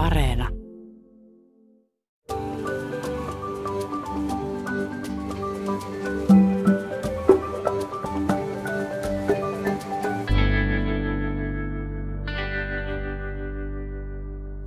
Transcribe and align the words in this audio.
Areena. 0.00 0.48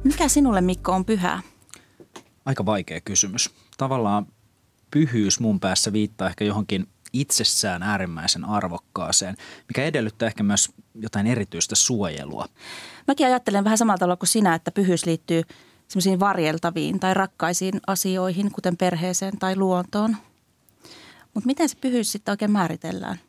Mikä 0.04 0.28
sinulle 0.28 0.62
Mikko 0.62 0.92
on 0.92 1.06
pyhää? 1.06 1.42
Aika 2.46 2.66
vaikea 2.66 3.02
kysymys. 3.02 3.50
Tavallaan 3.78 4.26
pyhyys 4.92 5.40
mun 5.40 5.60
päässä 5.60 5.94
viittaa 5.94 6.28
ehkä 6.28 6.46
johonkin 6.46 6.88
itsessään 7.14 7.84
äärimmäisen 7.84 8.46
arvokkaaseen, 8.46 9.36
mikä 9.68 9.86
edellyttää 9.86 10.28
ehkä 10.28 10.44
myös 10.44 10.72
jotain 10.96 11.28
erityistä 11.28 11.76
suojelua. 11.76 12.46
Mäkin 13.08 13.28
ajattelen 13.28 13.64
vähän 13.64 13.78
samalla 13.78 13.98
tavalla 13.98 14.16
kuin 14.16 14.30
sinä, 14.30 14.56
että 14.56 14.72
pyhyys 14.72 15.06
liittyy 15.06 15.44
semmoisiin 15.88 16.20
varjeltaviin 16.20 17.00
tai 17.00 17.14
rakkaisiin 17.14 17.82
asioihin, 17.88 18.52
kuten 18.52 18.78
perheeseen 18.78 19.40
tai 19.40 19.56
luontoon. 19.56 20.18
Mutta 21.34 21.48
miten 21.48 21.70
se 21.70 21.78
pyhyys 21.82 22.12
sitten 22.12 22.32
oikein 22.32 22.52
määritellään? 22.52 23.20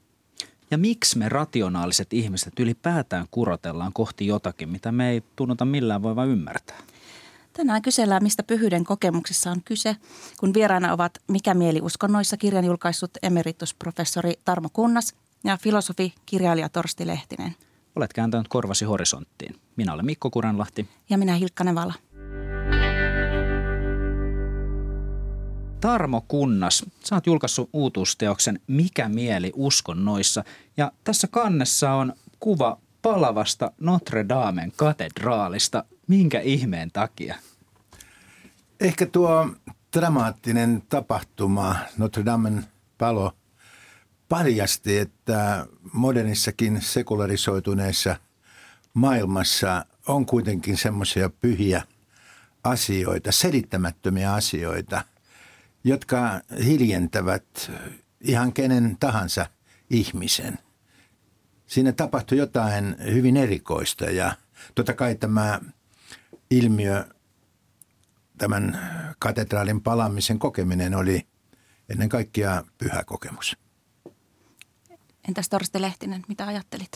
Ja 0.70 0.78
miksi 0.78 1.18
me 1.18 1.28
rationaaliset 1.28 2.12
ihmiset 2.12 2.58
ylipäätään 2.58 3.26
kurotellaan 3.30 3.92
kohti 3.92 4.26
jotakin, 4.26 4.68
mitä 4.68 4.92
me 4.92 5.10
ei 5.10 5.22
tunnuta 5.36 5.64
millään 5.64 6.02
voiva 6.02 6.24
ymmärtää? 6.24 6.78
Tänään 7.56 7.82
kysellään, 7.82 8.22
mistä 8.22 8.42
pyhyyden 8.42 8.84
kokemuksessa 8.84 9.50
on 9.50 9.62
kyse, 9.64 9.96
kun 10.40 10.54
vieraana 10.54 10.92
ovat 10.92 11.18
Mikä 11.28 11.54
mieli 11.54 11.80
uskonnoissa 11.82 12.36
kirjan 12.36 12.64
julkaissut 12.64 13.10
emeritusprofessori 13.22 14.32
Tarmo 14.44 14.68
Kunnas 14.72 15.14
ja 15.44 15.56
filosofi 15.56 16.14
kirjailija 16.26 16.68
Torsti 16.68 17.06
Lehtinen. 17.06 17.54
Olet 17.96 18.12
kääntänyt 18.12 18.48
korvasi 18.48 18.84
horisonttiin. 18.84 19.56
Minä 19.76 19.92
olen 19.92 20.06
Mikko 20.06 20.30
Kuranlahti. 20.30 20.88
Ja 21.10 21.18
minä 21.18 21.34
Hilkka 21.34 21.64
Nevala. 21.64 21.94
Tarmo 25.80 26.24
Kunnas, 26.28 26.84
sä 27.04 27.14
oot 27.14 27.26
julkaissut 27.26 27.70
uutuusteoksen 27.72 28.60
Mikä 28.66 29.08
mieli 29.08 29.52
uskonnoissa 29.56 30.44
ja 30.76 30.92
tässä 31.04 31.26
kannessa 31.26 31.92
on 31.92 32.12
kuva 32.40 32.78
palavasta 33.04 33.72
Notre 33.80 34.28
Damen 34.28 34.72
katedraalista. 34.76 35.84
Minkä 36.06 36.40
ihmeen 36.40 36.90
takia? 36.92 37.34
Ehkä 38.80 39.06
tuo 39.06 39.48
dramaattinen 39.96 40.82
tapahtuma, 40.88 41.76
Notre 41.98 42.24
Damen 42.24 42.66
palo, 42.98 43.32
paljasti, 44.28 44.98
että 44.98 45.66
modernissakin 45.92 46.80
sekularisoituneessa 46.82 48.16
maailmassa 48.94 49.86
on 50.06 50.26
kuitenkin 50.26 50.76
semmoisia 50.76 51.30
pyhiä 51.30 51.82
asioita, 52.64 53.32
selittämättömiä 53.32 54.34
asioita, 54.34 55.04
jotka 55.84 56.40
hiljentävät 56.64 57.70
ihan 58.20 58.52
kenen 58.52 58.96
tahansa 59.00 59.46
ihmisen. 59.90 60.58
Siinä 61.74 61.92
tapahtui 61.92 62.38
jotain 62.38 62.96
hyvin 63.12 63.36
erikoista 63.36 64.04
ja 64.04 64.32
totta 64.74 64.92
kai 64.92 65.14
tämä 65.14 65.60
ilmiö, 66.50 67.04
tämän 68.38 68.78
katedraalin 69.18 69.80
palaamisen 69.80 70.38
kokeminen 70.38 70.94
oli 70.94 71.26
ennen 71.88 72.08
kaikkea 72.08 72.62
pyhä 72.78 73.04
kokemus. 73.06 73.56
Entäs 75.28 75.48
Torste 75.48 75.80
Lehtinen, 75.80 76.22
mitä 76.28 76.46
ajattelit 76.46 76.90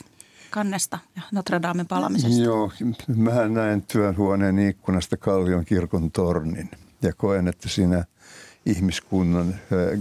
kannesta 0.51 0.99
ja 1.17 1.23
Notre 1.33 1.63
Damen 1.63 1.87
palaamisesta? 1.87 2.43
Joo, 2.43 2.73
mä 3.17 3.49
näen 3.49 3.83
työhuoneen 3.83 4.59
ikkunasta 4.59 5.17
Kallion 5.17 5.65
kirkon 5.65 6.11
tornin 6.11 6.71
ja 7.03 7.13
koen, 7.13 7.49
että 7.49 7.69
siinä 7.69 8.05
ihmiskunnan 8.67 9.55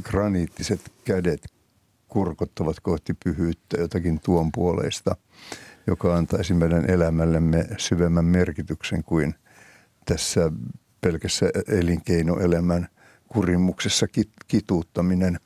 graniittiset 0.03 0.91
kädet 1.05 1.56
kurkottavat 2.07 2.79
kohti 2.79 3.13
pyhyyttä, 3.23 3.81
jotakin 3.81 4.19
tuon 4.19 4.51
puoleista, 4.51 5.15
joka 5.87 6.15
antaisi 6.15 6.53
meidän 6.53 6.89
elämällemme 6.89 7.65
syvemmän 7.77 8.25
merkityksen 8.25 9.03
kuin 9.03 9.35
tässä 10.05 10.51
pelkässä 11.01 11.45
elinkeinoelämän 11.67 12.87
kurimuksessa 13.27 14.05
kituuttaminen. 14.47 15.39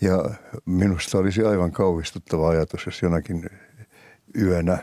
Ja 0.00 0.30
minusta 0.66 1.18
olisi 1.18 1.42
aivan 1.44 1.72
kauhistuttava 1.72 2.48
ajatus, 2.48 2.86
jos 2.86 3.02
jonakin 3.02 3.50
yönä 4.40 4.78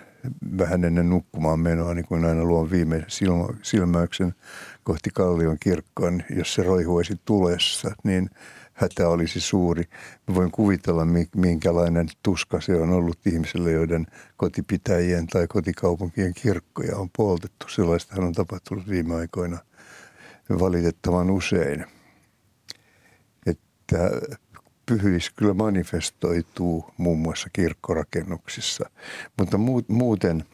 vähän 0.57 0.85
ennen 0.85 1.09
nukkumaan 1.09 1.59
menoa, 1.59 1.93
niin 1.93 2.05
kuin 2.05 2.25
aina 2.25 2.43
luon 2.43 2.71
viimeisen 2.71 3.27
silmäyksen 3.61 4.35
kohti 4.83 5.09
Kallion 5.13 5.57
kirkkoon, 5.59 6.23
jos 6.35 6.53
se 6.53 6.63
roihuisi 6.63 7.21
tulessa, 7.25 7.91
niin 8.03 8.29
hätä 8.79 9.09
olisi 9.09 9.39
suuri. 9.39 9.83
Mä 10.27 10.35
voin 10.35 10.51
kuvitella, 10.51 11.07
minkälainen 11.35 12.07
tuska 12.23 12.61
se 12.61 12.75
on 12.75 12.89
ollut 12.89 13.27
ihmisille, 13.27 13.71
joiden 13.71 14.07
kotipitäjien 14.37 15.27
tai 15.27 15.47
kotikaupunkien 15.47 16.33
kirkkoja 16.33 16.97
on 16.97 17.09
poltettu. 17.17 17.69
Sellaistahan 17.69 18.23
on 18.23 18.33
tapahtunut 18.33 18.89
viime 18.89 19.15
aikoina 19.15 19.57
valitettavan 20.59 21.31
usein. 21.31 21.85
Että 23.45 24.11
pyhyys 24.85 25.29
kyllä 25.29 25.53
manifestoituu 25.53 26.85
muun 26.97 27.19
muassa 27.19 27.49
kirkkorakennuksissa. 27.53 28.89
Mutta 29.37 29.57
muuten 29.87 30.45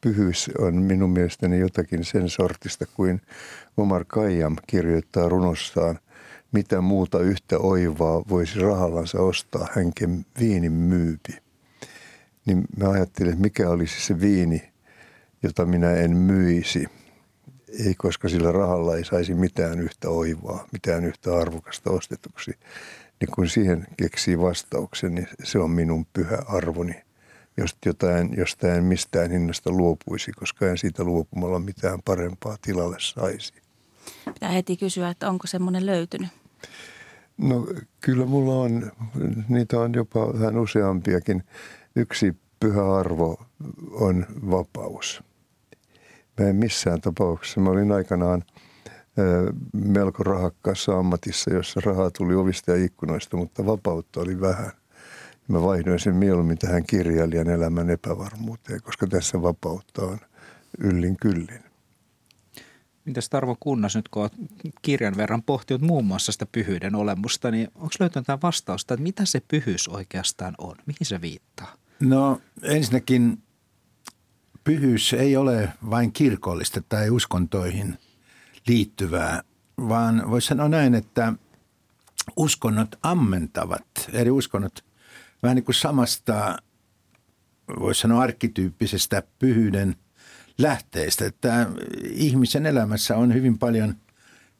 pyhyys 0.00 0.50
on 0.58 0.74
minun 0.74 1.10
mielestäni 1.10 1.58
jotakin 1.58 2.04
sen 2.04 2.28
sortista 2.28 2.86
kuin 2.86 3.20
Omar 3.76 4.04
Khayyam 4.04 4.56
kirjoittaa 4.66 5.28
runossaan 5.28 5.98
mitä 6.54 6.80
muuta 6.80 7.20
yhtä 7.20 7.58
oivaa 7.58 8.22
voisi 8.28 8.60
rahallansa 8.60 9.18
ostaa 9.18 9.68
hänken 9.72 10.26
viinin 10.40 10.72
myypi. 10.72 11.38
Niin 12.46 12.64
mä 12.76 12.90
ajattelin, 12.90 13.32
että 13.32 13.42
mikä 13.42 13.70
olisi 13.70 14.00
se 14.00 14.20
viini, 14.20 14.72
jota 15.42 15.66
minä 15.66 15.92
en 15.92 16.16
myisi. 16.16 16.86
Ei, 17.86 17.94
koska 17.94 18.28
sillä 18.28 18.52
rahalla 18.52 18.96
ei 18.96 19.04
saisi 19.04 19.34
mitään 19.34 19.80
yhtä 19.80 20.10
oivaa, 20.10 20.66
mitään 20.72 21.04
yhtä 21.04 21.36
arvokasta 21.36 21.90
ostetuksi. 21.90 22.50
Niin 23.20 23.28
kun 23.34 23.48
siihen 23.48 23.86
keksii 23.96 24.38
vastauksen, 24.38 25.14
niin 25.14 25.28
se 25.42 25.58
on 25.58 25.70
minun 25.70 26.06
pyhä 26.12 26.38
arvoni. 26.48 26.94
Jos 27.56 27.76
jotain, 27.86 28.34
jostain 28.36 28.84
mistään 28.84 29.30
hinnasta 29.30 29.70
luopuisi, 29.70 30.32
koska 30.32 30.66
en 30.66 30.78
siitä 30.78 31.04
luopumalla 31.04 31.58
mitään 31.58 32.02
parempaa 32.04 32.56
tilalle 32.62 32.96
saisi. 32.98 33.54
Pitää 34.34 34.50
heti 34.50 34.76
kysyä, 34.76 35.08
että 35.08 35.28
onko 35.28 35.46
semmoinen 35.46 35.86
löytynyt? 35.86 36.43
No 37.38 37.66
kyllä 38.00 38.26
mulla 38.26 38.54
on, 38.54 38.92
niitä 39.48 39.80
on 39.80 39.94
jopa 39.94 40.32
vähän 40.40 40.58
useampiakin. 40.58 41.42
Yksi 41.96 42.36
pyhä 42.60 42.96
arvo 42.96 43.46
on 43.90 44.26
vapaus. 44.50 45.22
Mä 46.40 46.46
en 46.46 46.56
missään 46.56 47.00
tapauksessa, 47.00 47.60
mä 47.60 47.70
olin 47.70 47.92
aikanaan 47.92 48.42
melko 49.72 50.22
rahakkaassa 50.22 50.98
ammatissa, 50.98 51.50
jossa 51.50 51.80
rahaa 51.84 52.10
tuli 52.10 52.34
ovista 52.34 52.70
ja 52.70 52.84
ikkunoista, 52.84 53.36
mutta 53.36 53.66
vapautta 53.66 54.20
oli 54.20 54.40
vähän. 54.40 54.70
Mä 55.48 55.62
vaihdoin 55.62 55.98
sen 55.98 56.16
mieluummin 56.16 56.58
tähän 56.58 56.84
kirjailijan 56.86 57.48
elämän 57.48 57.90
epävarmuuteen, 57.90 58.82
koska 58.82 59.06
tässä 59.06 59.42
vapautta 59.42 60.02
on 60.02 60.18
yllin 60.78 61.16
kyllin. 61.16 61.63
Mitäs 63.04 63.28
Tarvo 63.28 63.56
Kunnas 63.60 63.96
nyt, 63.96 64.08
kun 64.08 64.22
olet 64.22 64.32
kirjan 64.82 65.16
verran 65.16 65.42
pohtinut 65.42 65.82
muun 65.82 66.04
muassa 66.04 66.32
sitä 66.32 66.46
pyhyyden 66.46 66.94
olemusta, 66.94 67.50
niin 67.50 67.68
onko 67.74 67.94
löytynyt 68.00 68.26
tämä 68.26 68.38
vastausta, 68.42 68.94
että 68.94 69.02
mitä 69.02 69.24
se 69.24 69.40
pyhyys 69.48 69.88
oikeastaan 69.88 70.54
on? 70.58 70.76
Mihin 70.86 71.06
se 71.06 71.20
viittaa? 71.20 71.76
No 72.00 72.40
ensinnäkin 72.62 73.42
pyhyys 74.64 75.12
ei 75.12 75.36
ole 75.36 75.68
vain 75.90 76.12
kirkollista 76.12 76.82
tai 76.88 77.10
uskontoihin 77.10 77.98
liittyvää, 78.66 79.42
vaan 79.78 80.30
voisi 80.30 80.46
sanoa 80.46 80.68
näin, 80.68 80.94
että 80.94 81.32
uskonnot 82.36 82.96
ammentavat, 83.02 83.86
eri 84.12 84.30
uskonnot 84.30 84.84
vähän 85.42 85.54
niin 85.54 85.64
kuin 85.64 85.74
samasta, 85.74 86.56
voisi 87.80 88.00
sanoa 88.00 88.22
arkkityyppisestä 88.22 89.22
pyhyyden– 89.38 89.96
lähteistä. 90.58 91.26
Että 91.26 91.66
ihmisen 92.02 92.66
elämässä 92.66 93.16
on 93.16 93.34
hyvin 93.34 93.58
paljon 93.58 93.94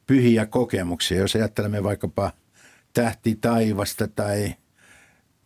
pyhiä 0.07 0.47
kokemuksia. 0.47 1.19
Jos 1.19 1.35
ajattelemme 1.35 1.83
vaikkapa 1.83 2.33
tähti 2.93 3.39
taivasta 3.41 4.09
tai 4.09 4.55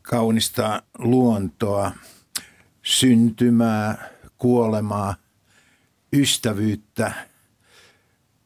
kaunista 0.03 0.83
luontoa, 0.99 1.93
syntymää, 2.83 4.09
kuolemaa, 4.39 5.15
ystävyyttä, 6.13 7.13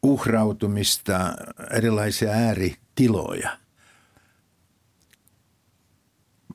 uhrautumista, 0.03 1.33
erilaisia 1.71 2.31
ääritiloja. 2.31 3.57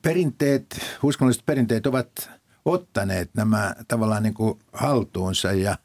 Perinteet, 0.01 0.97
uskonnolliset 1.03 1.45
perinteet 1.45 1.87
ovat 1.87 2.38
ottaneet 2.65 3.29
nämä 3.33 3.75
tavallaan 3.87 4.23
niin 4.23 4.33
kuin 4.33 4.59
haltuunsa 4.73 5.51
ja 5.51 5.77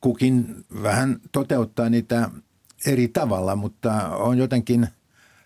kukin 0.00 0.64
vähän 0.82 1.20
toteuttaa 1.32 1.88
niitä 1.88 2.30
eri 2.86 3.08
tavalla, 3.08 3.56
mutta 3.56 4.08
on 4.08 4.38
jotenkin 4.38 4.88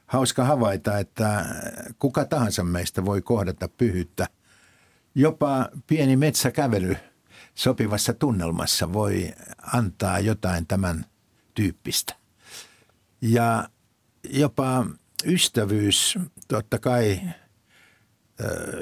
hauska 0.06 0.44
havaita, 0.44 0.98
että 0.98 1.44
kuka 1.98 2.24
tahansa 2.24 2.64
meistä 2.64 3.04
voi 3.04 3.22
kohdata 3.22 3.68
pyhyyttä. 3.68 4.26
Jopa 5.14 5.68
pieni 5.86 6.16
metsäkävely 6.16 6.96
sopivassa 7.54 8.14
tunnelmassa 8.14 8.92
voi 8.92 9.34
antaa 9.72 10.18
jotain 10.18 10.66
tämän 10.66 11.06
tyyppistä. 11.54 12.14
Ja 13.20 13.68
jopa 14.30 14.86
ystävyys, 15.24 16.18
totta 16.48 16.78
kai 16.78 17.20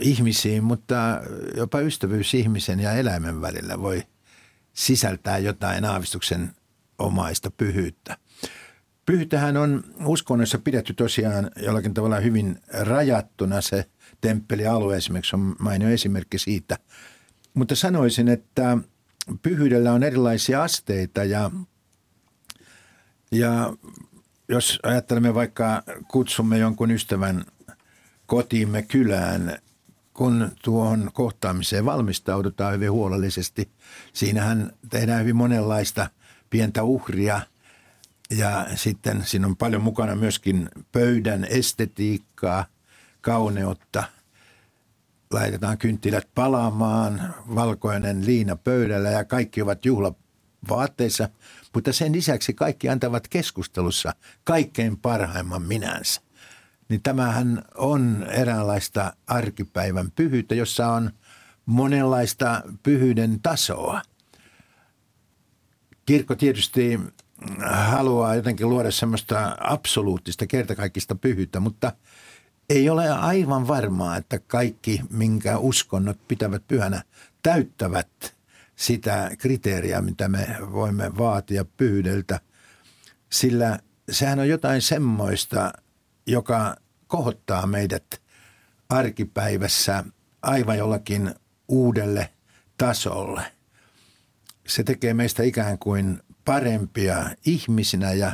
ihmisiin, 0.01 0.65
mutta 0.65 1.21
jopa 1.57 1.81
ystävyys 1.81 2.35
ihmisen 2.35 2.81
ja 2.81 2.93
eläimen 2.93 3.41
välillä 3.41 3.81
voi 3.81 4.03
sisältää 4.73 5.39
jotain 5.39 5.85
aavistuksen 5.85 6.51
omaista 6.99 7.51
pyhyyttä. 7.51 8.19
Pyhyyttähän 9.07 9.57
on 9.57 9.85
uskonnossa 10.05 10.59
pidetty 10.59 10.95
tosiaan 10.95 11.51
jollakin 11.57 11.95
tavalla 11.95 12.21
hyvin 12.21 12.59
rajattuna. 12.81 13.61
Se 13.61 13.85
temppelialue 14.21 14.97
esimerkiksi 14.97 15.37
on 15.37 15.57
mainio 15.59 15.89
esimerkki 15.89 16.39
siitä. 16.39 16.79
Mutta 17.55 17.75
sanoisin, 17.75 18.29
että 18.29 18.79
pyhyydellä 19.43 19.93
on 19.93 20.03
erilaisia 20.03 20.63
asteita 20.63 21.25
ja, 21.25 21.51
ja 23.33 23.73
jos 24.49 24.81
ajattelemme 24.83 25.35
vaikka 25.35 25.83
kutsumme 26.09 26.59
jonkun 26.59 26.91
ystävän 26.91 27.45
kotiimme 28.27 28.83
kylään, 28.83 29.59
kun 30.15 30.51
tuohon 30.65 31.11
kohtaamiseen 31.13 31.85
valmistaudutaan 31.85 32.75
hyvin 32.75 32.93
huolellisesti. 32.93 33.69
Siinähän 34.13 34.73
tehdään 34.91 35.21
hyvin 35.21 35.37
monenlaista 35.37 36.11
pientä 36.51 36.83
uhria 36.83 37.41
ja 38.31 38.67
sitten 38.75 39.23
siinä 39.27 39.47
on 39.47 39.57
paljon 39.57 39.83
mukana 39.83 40.15
myöskin 40.15 40.69
pöydän 40.93 41.47
estetiikkaa, 41.51 42.67
kauneutta. 43.21 44.05
Laitetaan 45.31 45.79
kynttilät 45.79 46.29
palaamaan, 46.35 47.35
valkoinen 47.55 48.27
liina 48.27 48.57
pöydällä 48.57 49.11
ja 49.11 49.25
kaikki 49.25 49.63
ovat 49.63 49.85
juhlavaatteissa, 49.85 51.29
mutta 51.75 51.93
sen 51.93 52.13
lisäksi 52.13 52.55
kaikki 52.55 52.89
antavat 52.89 53.29
keskustelussa 53.29 54.15
kaikkein 54.45 54.97
parhaimman 54.97 55.63
minänsä 55.63 56.26
niin 56.89 57.03
tämähän 57.03 57.65
on 57.75 58.27
eräänlaista 58.31 59.13
arkipäivän 59.27 60.11
pyhyyttä, 60.11 60.55
jossa 60.55 60.93
on 60.93 61.11
monenlaista 61.67 62.63
pyhyyden 62.83 63.41
tasoa. 63.43 64.03
Kirkko 66.07 66.35
tietysti 66.35 67.01
haluaa 67.65 68.35
jotenkin 68.35 68.69
luoda 68.69 68.91
semmoista 68.91 69.57
absoluuttista 69.61 70.47
kertakaikkista 70.47 71.15
pyhyyttä, 71.15 71.61
mutta 71.61 71.93
ei 72.71 72.91
ole 72.91 73.11
aivan 73.11 73.69
varmaa, 73.69 74.17
että 74.17 74.39
kaikki, 74.39 75.01
minkä 75.11 75.59
uskonnot 75.59 76.19
pitävät 76.29 76.63
pyhänä, 76.69 77.03
täyttävät 77.43 78.37
sitä 78.77 79.31
kriteeriä, 79.39 80.01
mitä 80.01 80.29
me 80.29 80.57
voimme 80.73 81.19
vaatia 81.19 81.65
pyhyydeltä. 81.65 82.41
Sillä 83.31 83.79
sehän 84.11 84.39
on 84.39 84.49
jotain 84.49 84.83
semmoista, 84.83 85.73
joka 86.27 86.77
kohottaa 87.07 87.67
meidät 87.67 88.23
arkipäivässä 88.89 90.05
aivan 90.43 90.79
jollakin 90.79 91.35
uudelle 91.69 92.33
tasolle. 92.79 93.53
Se 94.67 94.85
tekee 94.85 95.15
meistä 95.15 95.43
ikään 95.43 95.79
kuin 95.79 96.23
parempia 96.45 97.31
ihmisinä 97.47 98.13
ja 98.13 98.33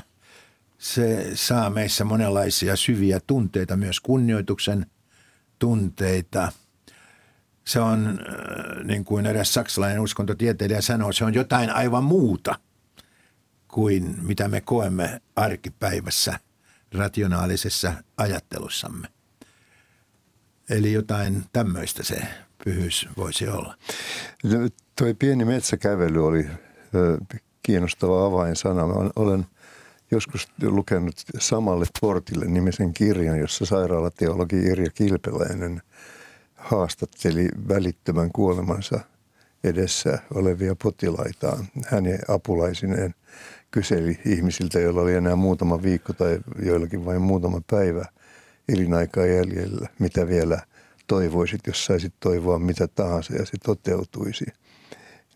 se 0.79 1.31
saa 1.35 1.71
meissä 1.71 2.05
monenlaisia 2.05 2.77
syviä 2.77 3.21
tunteita, 3.27 3.77
myös 3.77 4.01
kunnioituksen 4.01 4.87
tunteita. 5.59 6.53
Se 7.65 7.81
on, 7.81 8.09
äh, 8.09 8.85
niin 8.85 9.05
kuin 9.05 9.27
eräs 9.27 9.55
saksalainen 9.55 10.01
uskontotieteilijä 10.01 10.81
sanoo, 10.81 11.13
se 11.13 11.25
on 11.25 11.35
jotain 11.35 11.71
aivan 11.71 12.05
muuta 12.05 12.55
kuin 13.69 14.17
mitä 14.23 14.49
me 14.49 14.61
koemme 14.61 15.21
arkipäivässä– 15.37 16.39
rationaalisessa 16.95 17.93
ajattelussamme. 18.17 19.09
Eli 20.71 20.93
jotain 20.93 21.45
tämmöistä 21.53 22.03
se 22.03 22.23
pyhyys 22.65 23.09
voisi 23.17 23.49
olla. 23.49 23.75
No, 24.45 24.69
toi 24.97 25.15
pieni 25.15 25.45
metsäkävely 25.45 26.27
oli 26.27 26.47
kiinnostava 27.63 28.27
avainsana. 28.27 28.87
Mä 28.87 28.95
olen 29.17 29.47
joskus 30.11 30.49
lukenut 30.63 31.15
samalle 31.39 31.87
portille 32.01 32.45
nimisen 32.45 32.95
kirjan, 32.95 33.39
jossa 33.39 33.67
sairaalateologi 33.67 34.57
Irja 34.57 34.91
Kilpeläinen 34.91 35.83
haastatteli 36.55 37.49
välittömän 37.69 38.33
kuolemansa 38.33 39.01
edessä 39.65 40.19
olevia 40.35 40.77
potilaitaan 40.83 41.67
hänen 41.87 42.19
apulaisineen 42.29 43.15
kyseli 43.73 44.19
ihmisiltä, 44.27 44.81
joilla 44.81 45.01
oli 45.01 45.15
enää 45.15 45.37
muutama 45.37 45.83
viikko 45.83 46.13
tai 46.13 46.41
joillakin 46.63 47.05
vain 47.05 47.23
muutama 47.23 47.61
päivä 47.71 48.05
elinaikaa 48.69 49.27
jäljellä, 49.27 49.89
mitä 49.99 50.29
vielä 50.29 50.61
toivoisit, 51.07 51.61
jos 51.67 51.85
saisit 51.85 52.15
toivoa 52.21 52.59
mitä 52.59 52.89
tahansa 52.89 53.35
ja 53.37 53.47
se 53.47 53.53
toteutuisi. 53.65 54.47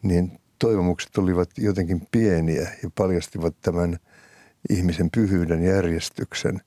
Niin 0.03 0.39
toivomukset 0.59 1.19
olivat 1.19 1.51
jotenkin 1.59 2.09
pieniä 2.11 2.71
ja 2.83 2.91
paljastivat 2.95 3.55
tämän 3.61 3.99
ihmisen 4.71 5.11
pyhyyden 5.11 5.63
järjestyksen. 5.63 6.61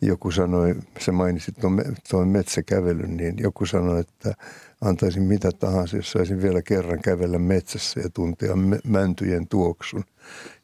Joku 0.00 0.30
sanoi, 0.30 0.74
se 0.98 1.12
mainitsit 1.12 1.56
tuon, 1.60 1.82
tuon 2.10 2.28
metsäkävelyn, 2.28 3.16
niin 3.16 3.34
joku 3.38 3.66
sanoi, 3.66 4.00
että 4.00 4.34
antaisin 4.80 5.22
mitä 5.22 5.52
tahansa, 5.52 5.96
jos 5.96 6.10
saisin 6.10 6.42
vielä 6.42 6.62
kerran 6.62 7.00
kävellä 7.02 7.38
metsässä 7.38 8.00
ja 8.00 8.10
tuntea 8.10 8.54
mäntyjen 8.84 9.48
tuoksun. 9.48 10.04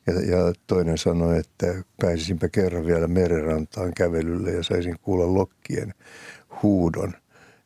Ja, 0.07 0.13
ja 0.13 0.53
toinen 0.67 0.99
sanoi, 0.99 1.39
että 1.39 1.67
pääsisinpä 2.01 2.49
kerran 2.49 2.87
vielä 2.87 3.09
merenrantaan 3.09 3.93
kävelylle 3.95 4.51
ja 4.51 4.63
saisin 4.63 4.97
kuulla 5.03 5.35
lokkien 5.35 5.95
huudon. 6.63 7.13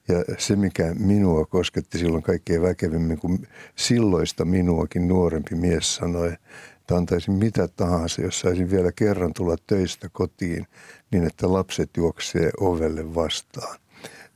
Ja 0.09 0.25
se, 0.39 0.57
mikä 0.57 0.95
minua 0.99 1.45
kosketti 1.45 1.99
silloin 1.99 2.23
kaikkein 2.23 2.63
väkevimmin, 2.63 3.19
kun 3.19 3.47
silloista 3.77 4.45
minuakin 4.45 5.09
nuorempi 5.09 5.55
mies 5.55 5.95
sanoi, 5.95 6.33
että 6.81 6.97
antaisin 6.97 7.35
mitä 7.35 7.69
tahansa, 7.69 8.23
jos 8.23 8.41
saisin 8.41 8.71
vielä 8.71 8.93
kerran 8.93 9.33
tulla 9.35 9.57
töistä 9.67 10.09
kotiin 10.13 10.67
niin, 11.11 11.27
että 11.27 11.53
lapset 11.53 11.91
juoksee 11.97 12.51
ovelle 12.61 13.15
vastaan. 13.15 13.79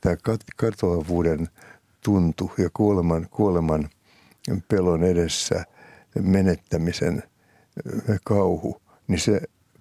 Tämä 0.00 0.16
katoavuuden 0.56 1.48
tuntu 2.04 2.50
ja 2.58 2.70
kuoleman, 2.72 3.26
kuoleman 3.30 3.88
pelon 4.68 5.04
edessä 5.04 5.64
menettämisen– 6.20 7.22
kauhu, 8.24 8.82
niin 9.08 9.20
se 9.20 9.40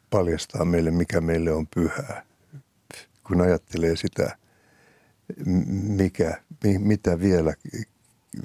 paljastaa 0.10 0.65
meille, 0.65 0.91
mikä 0.91 1.21
meille 1.21 1.51
on 1.51 1.67
pyhää. 1.75 2.24
Kun 3.27 3.41
ajattelee 3.41 3.95
sitä, 3.95 4.38
mikä, 5.71 6.41
mitä 6.79 7.19
vielä 7.19 7.53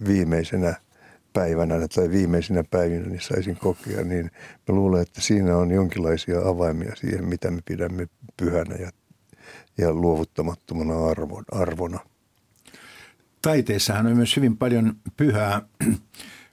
viimeisenä 0.06 0.74
päivänä 1.32 1.88
tai 1.94 2.10
viimeisinä 2.10 2.64
päivinä 2.70 3.06
niin 3.06 3.20
saisin 3.20 3.56
kokea, 3.56 4.04
niin 4.04 4.30
mä 4.68 4.74
luulen, 4.74 5.02
että 5.02 5.20
siinä 5.20 5.56
on 5.56 5.70
jonkinlaisia 5.70 6.40
avaimia 6.40 6.96
siihen, 6.96 7.24
mitä 7.24 7.50
me 7.50 7.60
pidämme 7.64 8.08
pyhänä 8.36 8.74
ja, 8.74 8.90
ja 9.78 9.92
luovuttamattomana 9.92 11.06
arvon, 11.06 11.44
arvona. 11.52 12.00
Taiteessahan 13.42 14.06
on 14.06 14.16
myös 14.16 14.36
hyvin 14.36 14.56
paljon 14.56 14.96
pyhää. 15.16 15.62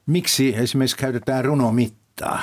Miksi 0.05 0.55
esimerkiksi 0.55 0.97
käytetään 0.97 1.45
runomittaa? 1.45 2.41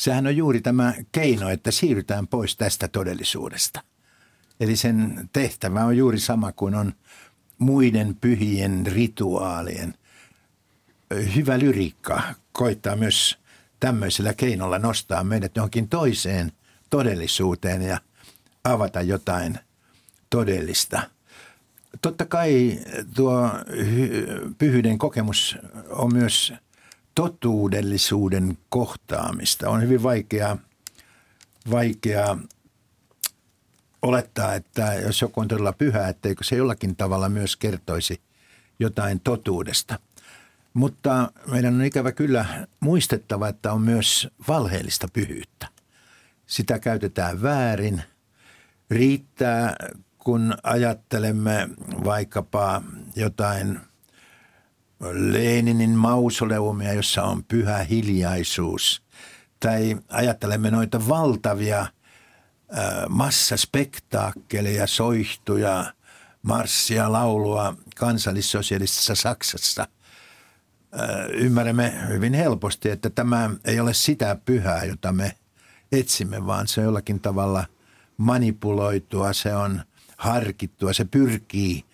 Sehän 0.00 0.26
on 0.26 0.36
juuri 0.36 0.60
tämä 0.60 0.94
keino, 1.12 1.48
että 1.48 1.70
siirrytään 1.70 2.26
pois 2.26 2.56
tästä 2.56 2.88
todellisuudesta. 2.88 3.80
Eli 4.60 4.76
sen 4.76 5.30
tehtävä 5.32 5.84
on 5.84 5.96
juuri 5.96 6.18
sama 6.20 6.52
kuin 6.52 6.74
on 6.74 6.92
muiden 7.58 8.16
pyhien 8.20 8.86
rituaalien. 8.86 9.94
Hyvä 11.34 11.58
lyriikka 11.58 12.22
koittaa 12.52 12.96
myös 12.96 13.38
tämmöisellä 13.80 14.34
keinolla 14.34 14.78
nostaa 14.78 15.24
meidät 15.24 15.56
johonkin 15.56 15.88
toiseen 15.88 16.52
todellisuuteen 16.90 17.82
ja 17.82 18.00
avata 18.64 19.02
jotain 19.02 19.58
todellista. 20.30 21.02
Totta 22.02 22.26
kai 22.26 22.78
tuo 23.14 23.50
pyhyyden 24.58 24.98
kokemus 24.98 25.58
on 25.88 26.12
myös 26.12 26.52
totuudellisuuden 27.20 28.58
kohtaamista. 28.68 29.68
On 29.68 29.82
hyvin 29.82 30.02
vaikea, 30.02 30.56
vaikea 31.70 32.36
olettaa, 34.02 34.54
että 34.54 34.94
jos 34.94 35.20
joku 35.20 35.40
on 35.40 35.48
todella 35.48 35.72
pyhä, 35.72 36.08
etteikö 36.08 36.44
se 36.44 36.56
jollakin 36.56 36.96
tavalla 36.96 37.28
myös 37.28 37.56
kertoisi 37.56 38.20
jotain 38.78 39.20
totuudesta. 39.20 39.98
Mutta 40.74 41.32
meidän 41.46 41.74
on 41.74 41.84
ikävä 41.84 42.12
kyllä 42.12 42.66
muistettava, 42.80 43.48
että 43.48 43.72
on 43.72 43.82
myös 43.82 44.28
valheellista 44.48 45.08
pyhyyttä. 45.12 45.68
Sitä 46.46 46.78
käytetään 46.78 47.42
väärin. 47.42 48.02
Riittää, 48.90 49.76
kun 50.18 50.54
ajattelemme 50.62 51.68
vaikkapa 52.04 52.82
jotain 53.16 53.80
Leninin 55.12 55.90
mausoleumia, 55.90 56.92
jossa 56.92 57.22
on 57.22 57.44
pyhä 57.44 57.78
hiljaisuus. 57.78 59.02
Tai 59.60 59.96
ajattelemme 60.08 60.70
noita 60.70 61.08
valtavia 61.08 61.86
massaspektaakkeleja, 63.08 64.86
soihtuja, 64.86 65.92
marssia, 66.42 67.12
laulua 67.12 67.76
kansallissosialistisessa 67.96 69.14
Saksassa– 69.14 69.86
ymmärrämme 71.32 71.92
hyvin 72.08 72.34
helposti, 72.34 72.90
että 72.90 73.10
tämä 73.10 73.50
ei 73.64 73.80
ole 73.80 73.94
sitä 73.94 74.36
pyhää, 74.44 74.84
jota 74.84 75.12
me 75.12 75.36
etsimme, 75.92 76.46
vaan 76.46 76.68
se 76.68 76.80
on 76.80 76.84
jollakin 76.84 77.20
tavalla 77.20 77.64
manipuloitua, 78.16 79.32
se 79.32 79.54
on 79.54 79.82
harkittua, 80.16 80.92
se 80.92 81.04
pyrkii 81.04 81.84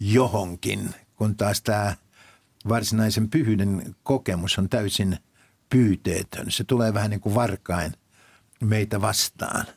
johonkin, 0.00 0.94
kun 1.16 1.36
taas 1.36 1.62
tämä 1.62 1.94
varsinaisen 2.68 3.30
pyhyyden 3.30 3.96
kokemus 4.02 4.58
on 4.58 4.68
täysin 4.68 5.18
pyyteetön. 5.70 6.50
Se 6.50 6.64
tulee 6.64 6.94
vähän 6.94 7.10
niin 7.10 7.20
kuin 7.20 7.34
varkain 7.34 7.92
meitä 8.60 9.00
vastaan– 9.00 9.66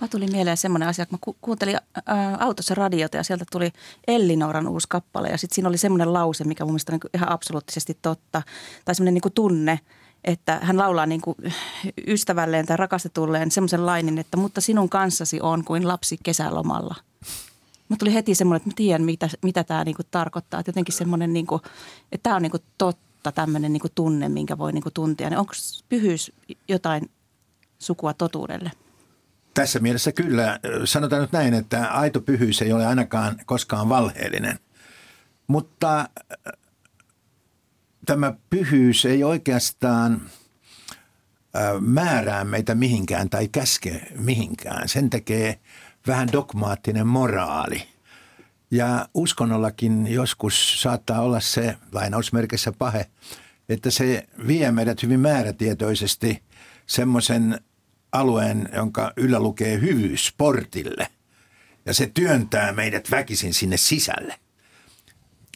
Mä 0.00 0.08
tuli 0.08 0.26
mieleen 0.26 0.56
semmoinen 0.56 0.88
asia, 0.88 1.02
että 1.02 1.14
mä 1.14 1.18
ku- 1.20 1.36
kuuntelin 1.40 1.76
ää, 2.06 2.36
autossa 2.40 2.74
radiota 2.74 3.16
ja 3.16 3.22
sieltä 3.22 3.44
tuli 3.52 3.72
Ellinoran 4.06 4.68
uusi 4.68 4.86
kappale. 4.90 5.28
Ja 5.28 5.38
sitten 5.38 5.54
siinä 5.54 5.68
oli 5.68 5.78
semmoinen 5.78 6.12
lause, 6.12 6.44
mikä 6.44 6.64
mun 6.64 6.72
mielestä 6.72 6.92
on 6.92 6.98
niin 7.02 7.10
ihan 7.14 7.32
absoluuttisesti 7.32 7.98
totta. 8.02 8.42
Tai 8.84 8.94
semmoinen 8.94 9.14
niin 9.14 9.32
tunne, 9.32 9.80
että 10.24 10.58
hän 10.62 10.78
laulaa 10.78 11.06
niin 11.06 11.20
kuin 11.20 11.36
ystävälleen 12.06 12.66
tai 12.66 12.76
rakastetulleen 12.76 13.50
semmoisen 13.50 13.86
lainin, 13.86 14.18
että 14.18 14.36
mutta 14.36 14.60
sinun 14.60 14.88
kanssasi 14.88 15.40
on 15.40 15.64
kuin 15.64 15.88
lapsi 15.88 16.18
kesälomalla. 16.22 16.94
Mä 17.88 17.96
tuli 17.98 18.14
heti 18.14 18.34
semmoinen, 18.34 18.56
että 18.56 18.70
mä 18.70 18.76
tiedän, 18.76 19.04
mitä, 19.04 19.28
mitä 19.42 19.64
tämä 19.64 19.84
niin 19.84 19.96
kuin 19.96 20.06
tarkoittaa. 20.10 20.60
Että 20.60 20.70
jotenkin 20.70 20.94
semmoinen, 20.94 21.32
niin 21.32 21.46
kuin, 21.46 21.62
että 22.12 22.22
tämä 22.22 22.36
on 22.36 22.42
niin 22.42 22.50
kuin 22.50 22.62
totta, 22.78 23.32
tämmöinen 23.32 23.72
niin 23.72 23.80
kuin 23.80 23.92
tunne, 23.94 24.28
minkä 24.28 24.58
voi 24.58 24.72
niin 24.72 24.82
kuin 24.82 24.92
tuntia. 24.92 25.30
Niin 25.30 25.38
onko 25.38 25.52
pyhyys 25.88 26.32
jotain 26.68 27.10
sukua 27.78 28.14
totuudelle? 28.14 28.70
Tässä 29.54 29.78
mielessä 29.78 30.12
kyllä, 30.12 30.60
sanotaan 30.84 31.22
nyt 31.22 31.32
näin, 31.32 31.54
että 31.54 31.90
aito 31.90 32.20
pyhyys 32.20 32.62
ei 32.62 32.72
ole 32.72 32.86
ainakaan 32.86 33.40
koskaan 33.46 33.88
valheellinen. 33.88 34.58
Mutta 35.46 36.00
äh, 36.00 36.06
tämä 38.06 38.32
pyhyys 38.50 39.04
ei 39.04 39.24
oikeastaan 39.24 40.22
äh, 41.56 41.80
määrää 41.80 42.44
meitä 42.44 42.74
mihinkään 42.74 43.30
tai 43.30 43.48
käske 43.48 44.02
mihinkään. 44.18 44.88
Sen 44.88 45.10
tekee 45.10 45.60
vähän 46.08 46.32
dogmaattinen 46.32 47.06
moraali. 47.06 47.82
Ja 48.70 49.08
uskonnollakin 49.14 50.06
joskus 50.06 50.82
saattaa 50.82 51.20
olla 51.20 51.40
se 51.40 51.76
lainausmerkissä 51.92 52.72
pahe, 52.78 53.06
että 53.68 53.90
se 53.90 54.26
vie 54.46 54.72
meidät 54.72 55.02
hyvin 55.02 55.20
määrätietoisesti 55.20 56.42
semmoisen 56.86 57.60
alueen, 58.12 58.68
jonka 58.74 59.12
yllä 59.16 59.40
lukee 59.40 59.80
hyvyys 59.80 60.26
sportille. 60.26 61.06
Ja 61.86 61.94
se 61.94 62.10
työntää 62.14 62.72
meidät 62.72 63.10
väkisin 63.10 63.54
sinne 63.54 63.76
sisälle. 63.76 64.34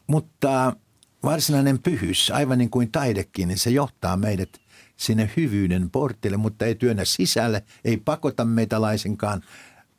Mutta 0.06 0.76
varsinainen 1.22 1.78
pyhyys, 1.78 2.30
aivan 2.30 2.58
niin 2.58 2.70
kuin 2.70 2.92
taidekin, 2.92 3.48
niin 3.48 3.58
se 3.58 3.70
johtaa 3.70 4.16
meidät 4.16 4.48
sinne 4.96 5.30
hyvyyden 5.36 5.90
portille, 5.90 6.36
mutta 6.36 6.64
ei 6.64 6.74
työnnä 6.74 7.04
sisälle, 7.04 7.62
ei 7.84 7.96
pakota 7.96 8.44
meitä 8.44 8.80
laisinkaan, 8.80 9.42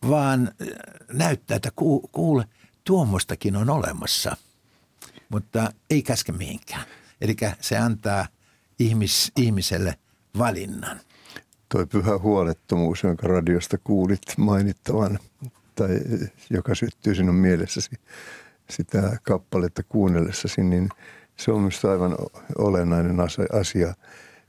vaan 0.10 0.52
äh, 0.62 0.68
näyttää, 1.14 1.56
että 1.56 1.72
kuule, 2.12 2.46
tuommoistakin 2.84 3.56
on 3.56 3.70
olemassa, 3.70 4.38
mutta 5.30 5.74
ei 5.90 6.04
käske 6.04 6.32
mihinkään. 6.32 6.84
Eli 7.22 7.36
se 7.62 7.78
antaa 7.78 8.28
ihmis, 8.80 9.32
ihmiselle 9.38 9.96
valinnan 10.38 11.00
toi 11.74 11.86
pyhä 11.86 12.18
huolettomuus, 12.18 13.04
jonka 13.04 13.28
radiosta 13.28 13.78
kuulit 13.84 14.22
mainittavan, 14.38 15.20
tai 15.76 16.00
joka 16.50 16.76
syttyy 16.76 17.16
sinun 17.16 17.36
mielessäsi 17.36 17.90
sitä 18.70 19.18
kappaletta 19.24 19.84
kuunnellessasi, 19.84 20.64
niin 20.64 20.90
se 21.38 21.52
on 21.52 21.60
minusta 21.60 21.92
aivan 21.92 22.16
olennainen 22.58 23.18
asia 23.54 23.94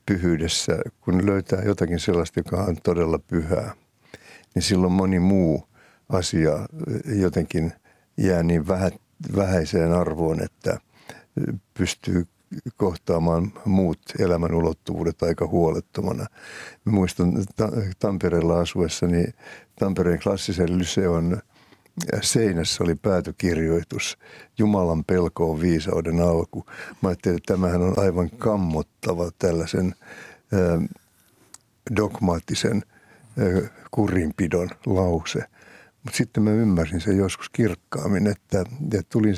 pyhyydessä. 0.07 0.73
Kun 1.01 1.27
löytää 1.27 1.63
jotakin 1.63 2.01
sellaista, 2.01 2.41
joka 2.41 2.57
on 2.57 2.77
todella 2.83 3.19
pyhää, 3.19 3.75
niin 4.55 4.63
silloin 4.63 4.93
moni 4.93 5.19
muu 5.19 5.69
asia 6.09 6.53
jotenkin 7.15 7.73
jää 8.17 8.43
niin 8.43 8.67
vähäiseen 9.37 9.93
arvoon, 9.93 10.43
että 10.43 10.81
pystyy 11.75 12.27
kohtaamaan 12.77 13.53
muut 13.65 13.99
elämän 14.19 14.55
ulottuvuudet 14.55 15.23
aika 15.23 15.47
huolettomana. 15.47 16.27
Mä 16.85 16.93
muistan 16.93 17.33
Tampereella 17.99 18.61
asuessani 18.61 19.25
Tampereen 19.79 20.21
klassisen 20.23 20.79
lyseon 20.79 21.43
seinässä 22.23 22.85
oli 22.85 22.95
päätökirjoitus 22.95 24.19
Jumalan 24.59 25.05
pelko 25.05 25.51
on 25.51 25.61
viisauden 25.61 26.21
alku. 26.21 26.65
Mä 27.03 27.09
ajattelin, 27.09 27.37
että 27.37 27.53
tämähän 27.53 27.83
on 27.83 27.99
aivan 27.99 28.31
kammottava 28.31 29.31
tällaisen 29.39 29.95
dogmaattisen 31.97 32.83
kurinpidon 33.91 34.71
lause. 34.87 35.45
Mutta 36.05 36.17
sitten 36.17 36.43
mä 36.43 36.51
ymmärsin 36.51 37.01
sen 37.01 37.17
joskus 37.17 37.51
kirkkaammin, 37.51 38.27
että, 38.27 38.61
että 38.61 39.03
tulin 39.13 39.35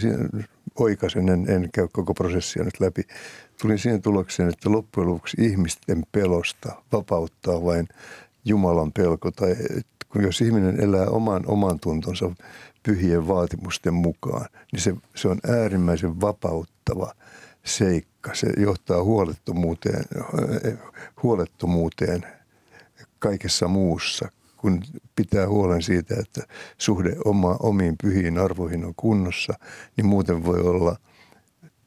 oikaisen, 0.78 1.28
en, 1.28 1.50
en 1.50 1.68
käy 1.72 1.88
koko 1.92 2.14
prosessia 2.14 2.64
nyt 2.64 2.80
läpi. 2.80 3.02
Tulin 3.62 3.78
siihen 3.78 4.02
tulokseen, 4.02 4.48
että 4.48 4.72
loppujen 4.72 5.10
lopuksi 5.10 5.36
ihmisten 5.40 6.06
pelosta 6.12 6.82
vapauttaa 6.92 7.64
vain 7.64 7.88
Jumalan 8.44 8.92
pelko. 8.92 9.30
Tai 9.30 9.56
kun 10.08 10.22
jos 10.22 10.40
ihminen 10.40 10.80
elää 10.80 11.06
oman, 11.06 11.42
oman 11.46 11.80
tuntonsa 11.80 12.30
pyhien 12.82 13.28
vaatimusten 13.28 13.94
mukaan, 13.94 14.46
niin 14.72 14.80
se, 14.80 14.94
se 15.14 15.28
on 15.28 15.38
äärimmäisen 15.48 16.20
vapauttava 16.20 17.12
seikka. 17.64 18.34
Se 18.34 18.46
johtaa 18.56 19.04
huolettomuuteen, 19.04 20.04
huolettomuuteen 21.22 22.26
kaikessa 23.18 23.68
muussa, 23.68 24.28
kun 24.56 24.82
pitää 25.16 25.48
huolen 25.48 25.82
siitä, 25.82 26.14
että 26.18 26.42
suhde 26.78 27.16
oma, 27.24 27.56
omiin 27.60 27.94
pyhiin 28.02 28.38
arvoihin 28.38 28.84
on 28.84 28.94
kunnossa, 28.96 29.54
niin 29.96 30.06
muuten 30.06 30.44
voi 30.44 30.60
olla 30.60 30.96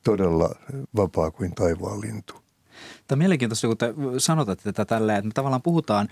todella 0.03 0.55
vapaa 0.95 1.31
kuin 1.31 1.55
taivaan 1.55 2.01
lintu. 2.01 2.33
Tämä 3.07 3.15
on 3.15 3.19
mielenkiintoista, 3.19 3.67
kun 3.67 3.77
te 3.77 3.93
sanotatte 4.17 4.63
tätä 4.63 4.85
tälleen, 4.85 5.17
että 5.17 5.27
me 5.27 5.33
tavallaan 5.33 5.61
puhutaan 5.61 6.09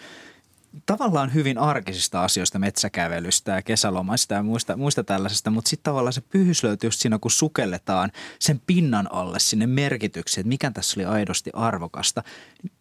tavallaan 0.86 1.34
hyvin 1.34 1.58
arkisista 1.58 2.24
asioista, 2.24 2.60
metsäkävelystä 2.60 3.52
ja 3.52 3.62
kesälomaista 3.62 4.34
ja 4.34 4.44
muista, 4.44 4.78
muista 4.78 5.04
tällaisista, 5.04 5.50
mutta 5.50 5.70
sitten 5.70 5.92
tavallaan 5.92 6.14
se 6.14 6.22
pyhys 6.22 6.64
löytyy 6.64 6.88
just 6.88 7.00
siinä, 7.00 7.20
kun 7.20 7.32
sukelletaan 7.32 8.12
sen 8.40 8.62
pinnan 8.68 9.12
alle 9.12 9.40
sinne 9.40 9.68
merkitykseen, 9.68 10.42
että 10.42 10.50
mikä 10.50 10.72
tässä 10.72 11.00
oli 11.00 11.06
aidosti 11.06 11.50
arvokasta. 11.54 12.24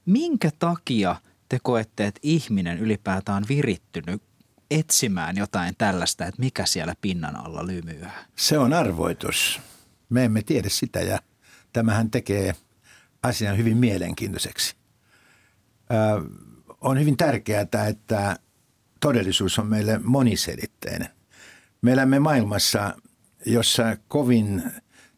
Minkä 0.06 0.50
takia– 0.58 1.16
te 1.48 1.58
koette, 1.62 2.06
että 2.06 2.20
ihminen 2.22 2.78
ylipäätään 2.78 3.36
on 3.36 3.48
virittynyt 3.48 4.22
etsimään 4.70 5.36
jotain 5.36 5.74
tällaista, 5.78 6.26
että 6.26 6.40
mikä 6.40 6.66
siellä 6.66 6.94
pinnan 7.00 7.36
alla 7.36 7.66
lymyää? 7.66 8.24
Se 8.36 8.58
on 8.58 8.72
arvoitus. 8.72 9.60
Me 10.08 10.24
emme 10.24 10.42
tiedä 10.42 10.68
sitä 10.68 11.00
ja 11.00 11.18
tämähän 11.72 12.10
tekee 12.10 12.54
asian 13.22 13.56
hyvin 13.56 13.76
mielenkiintoiseksi. 13.76 14.76
Ö, 15.90 15.94
on 16.80 17.00
hyvin 17.00 17.16
tärkeää, 17.16 17.66
että 17.88 18.36
todellisuus 19.00 19.58
on 19.58 19.66
meille 19.66 19.98
moniselitteinen. 19.98 21.08
Me 21.82 21.92
elämme 21.92 22.18
maailmassa, 22.18 22.94
jossa 23.46 23.96
kovin 24.08 24.62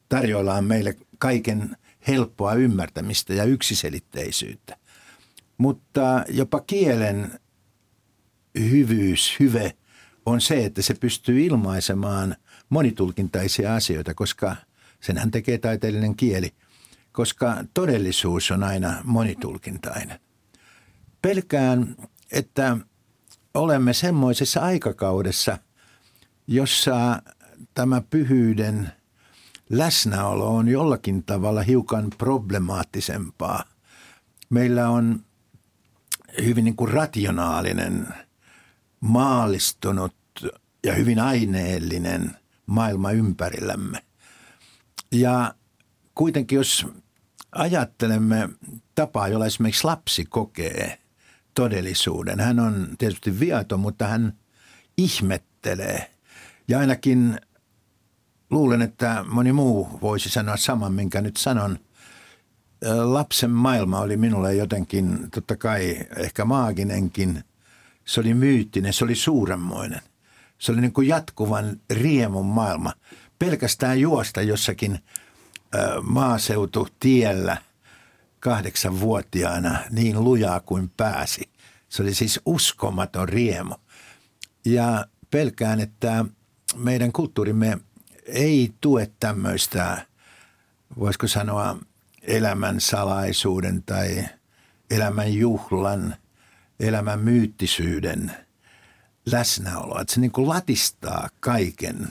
tarjoillaan 0.09 0.65
meille 0.65 0.97
kaiken 1.19 1.77
helppoa 2.09 2.55
ymmärtämistä 2.55 3.35
ja 3.35 3.45
yksiselitteisyyttä– 3.45 4.77
mutta 5.59 6.25
jopa 6.29 6.61
kielen 6.61 7.41
hyvyys, 8.59 9.37
hyve 9.41 9.77
on 10.27 10.41
se, 10.41 10.65
että 10.65 10.83
se 10.83 10.95
pystyy 10.95 11.41
ilmaisemaan 11.45 12.37
monitulkintaisia 12.69 13.75
asioita, 13.75 14.15
koska 14.15 14.57
senhän 15.01 15.31
tekee 15.31 15.59
taiteellinen 15.59 16.17
kieli, 16.17 16.55
koska 17.13 17.65
todellisuus 17.75 18.51
on 18.51 18.65
aina 18.65 19.03
monitulkintainen. 19.05 20.21
Pelkään, 21.23 21.97
että 22.33 22.77
olemme 23.55 23.93
semmoisessa 23.93 24.61
aikakaudessa, 24.61 25.59
jossa 26.47 27.23
tämä 27.75 28.03
pyhyyden 28.11 28.93
läsnäolo 29.71 30.57
on 30.57 30.69
jollakin 30.69 31.25
tavalla 31.25 31.63
hiukan 31.63 32.11
problemaattisempaa. 32.19 33.65
Meillä 34.51 34.89
on 34.89 35.25
hyvin 36.45 36.65
niin 36.65 36.77
kuin 36.77 36.93
rationaalinen, 36.93 38.09
maalistunut 39.01 40.15
ja 40.87 40.95
hyvin 40.95 41.19
aineellinen 41.19 42.37
maailma 42.67 43.11
ympärillämme. 43.11 44.05
Ja 45.13 45.55
kuitenkin 46.15 46.57
jos 46.57 46.87
ajattelemme 47.53 48.49
tapaa, 48.95 49.29
jolla 49.29 49.47
esimerkiksi 49.47 49.85
lapsi 49.85 50.25
kokee 50.25 50.99
todellisuuden. 51.55 52.41
Hän 52.41 52.61
on 52.61 52.89
tietysti 52.99 53.41
viaton, 53.41 53.81
mutta 53.81 54.07
hän 54.07 54.39
ihmettelee. 54.97 56.11
Ja 56.69 56.79
ainakin 56.79 57.41
luulen, 58.51 58.83
että 58.83 59.25
moni 59.29 59.53
muu 59.53 59.99
voisi 60.03 60.29
sanoa 60.29 60.57
saman, 60.57 60.95
minkä 60.95 61.21
nyt 61.21 61.37
sanon. 61.37 61.79
Lapsen 63.05 63.51
maailma 63.51 64.01
oli 64.01 64.17
minulle 64.17 64.55
jotenkin, 64.55 65.31
totta 65.31 65.57
kai 65.57 65.97
ehkä 66.17 66.45
maaginenkin. 66.45 67.45
Se 68.05 68.21
oli 68.21 68.35
myyttinen, 68.35 68.93
se 68.93 69.05
oli 69.05 69.15
suuremmoinen. 69.15 70.01
Se 70.59 70.73
oli 70.73 70.81
niin 70.81 70.93
kuin 70.93 71.09
jatkuvan 71.09 71.81
riemun 71.91 72.47
maailma. 72.47 72.93
Pelkästään 73.39 74.01
juosta 74.01 74.43
jossakin 74.43 74.99
maaseututiellä 76.03 77.57
kahdeksanvuotiaana 78.41 79.79
niin 79.91 80.25
lujaa 80.25 80.61
kuin 80.61 80.91
pääsi. 80.97 81.51
Se 81.89 82.03
oli 82.03 82.15
siis 82.15 82.41
uskomaton 82.47 83.29
riemu. 83.29 83.75
Ja 84.65 85.07
pelkään, 85.31 85.81
että 85.81 86.25
meidän 86.77 87.13
kulttuurimme 87.13 87.79
ei 88.27 88.75
tue 88.81 89.11
tämmöistä, 89.21 90.07
voisiko 90.99 91.29
sanoa, 91.29 91.79
elämän 92.29 92.81
salaisuuden 92.81 93.83
tai 93.83 94.25
elämän 94.91 95.35
juhlan, 95.35 96.15
elämän 96.81 97.21
myyttisyyden 97.21 98.33
läsnäoloa. 99.27 100.01
Että 100.01 100.15
se 100.15 100.21
niin 100.21 100.33
kuin 100.33 100.49
latistaa 100.49 101.29
kaiken. 101.41 102.09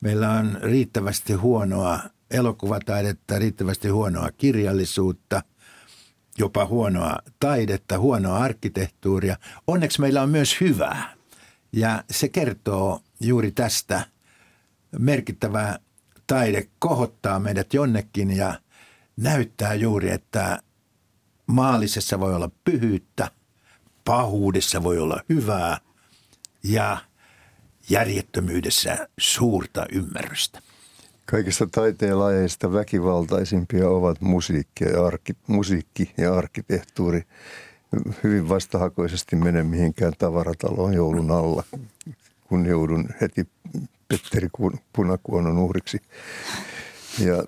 Meillä 0.00 0.30
on 0.30 0.58
riittävästi 0.62 1.32
huonoa 1.32 2.00
elokuvataidetta, 2.30 3.38
riittävästi 3.38 3.88
huonoa 3.88 4.28
kirjallisuutta, 4.38 5.42
jopa 6.38 6.66
huonoa 6.66 7.18
taidetta, 7.40 7.98
huonoa 7.98 8.38
arkkitehtuuria. 8.38 9.36
Onneksi 9.66 10.00
meillä 10.00 10.22
on 10.22 10.30
myös 10.30 10.60
hyvää. 10.60 11.14
Ja 11.72 12.04
se 12.10 12.28
kertoo 12.28 13.00
juuri 13.20 13.50
tästä. 13.50 14.06
Merkittävä 14.98 15.78
taide 16.26 16.68
kohottaa 16.78 17.38
meidät 17.38 17.74
jonnekin 17.74 18.36
ja 18.36 18.60
näyttää 19.16 19.74
juuri, 19.74 20.10
että 20.10 20.58
maallisessa 21.46 22.20
voi 22.20 22.34
olla 22.34 22.50
pyhyyttä, 22.64 23.30
pahuudessa 24.04 24.82
voi 24.82 24.98
olla 24.98 25.20
hyvää 25.28 25.78
ja 26.62 26.96
järjettömyydessä 27.90 29.08
suurta 29.18 29.86
ymmärrystä. 29.92 30.62
Kaikista 31.26 31.66
taiteen 31.66 32.18
lajeista 32.18 32.72
väkivaltaisimpia 32.72 33.88
ovat 33.88 34.20
musiikki 34.20 34.84
ja, 34.84 35.06
arki, 35.06 35.32
musiikki 35.46 36.14
ja 36.16 36.34
arkkitehtuuri. 36.34 37.22
Hyvin 38.24 38.48
vastahakoisesti 38.48 39.36
mene 39.36 39.62
mihinkään 39.62 40.12
tavarataloon 40.18 40.94
joulun 40.94 41.30
alla, 41.30 41.64
kun 42.48 42.66
joudun 42.66 43.08
heti 43.20 43.48
Petteri 44.08 44.48
Punakuonon 44.92 45.58
uhriksi. 45.58 46.02
Ja 47.18 47.44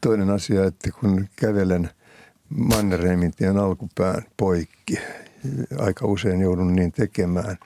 toinen 0.00 0.30
asia, 0.30 0.64
että 0.64 0.90
kun 1.00 1.28
kävelen 1.36 1.90
Mannerheimin 2.48 3.32
tien 3.36 3.56
alkupään 3.56 4.22
poikki, 4.36 4.98
aika 5.78 6.06
usein 6.06 6.40
joudun 6.40 6.76
niin 6.76 6.92
tekemään. 6.92 7.58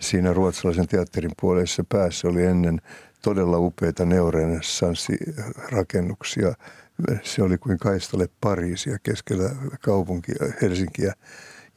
Siinä 0.00 0.32
ruotsalaisen 0.32 0.88
teatterin 0.88 1.30
puolessa 1.40 1.84
päässä 1.88 2.28
oli 2.28 2.44
ennen 2.44 2.80
todella 3.22 3.58
upeita 3.58 4.04
neorenessanssirakennuksia. 4.04 6.54
Se 7.22 7.42
oli 7.42 7.58
kuin 7.58 7.78
kaistale 7.78 8.28
Pariisia 8.40 8.98
keskellä 9.02 9.50
kaupunkia 9.80 10.36
Helsinkiä. 10.62 11.14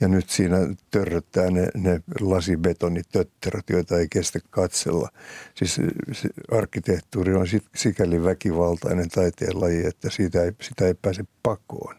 Ja 0.02 0.08
nyt 0.08 0.30
siinä 0.30 0.58
törröttää 0.92 1.50
ne, 1.50 1.68
ne 1.76 2.02
lasibetonitötterät, 2.22 3.70
joita 3.70 3.98
ei 3.98 4.08
kestä 4.10 4.40
katsella. 4.50 5.10
Siis 5.56 5.76
se 6.12 6.30
arkkitehtuuri 6.52 7.34
on 7.34 7.48
sikäli 7.76 8.24
väkivaltainen 8.24 9.10
taiteenlaji, 9.10 9.86
että 9.86 10.10
siitä 10.10 10.44
ei, 10.44 10.52
sitä 10.62 10.88
ei 10.88 10.94
pääse 10.94 11.24
pakoon 11.44 11.96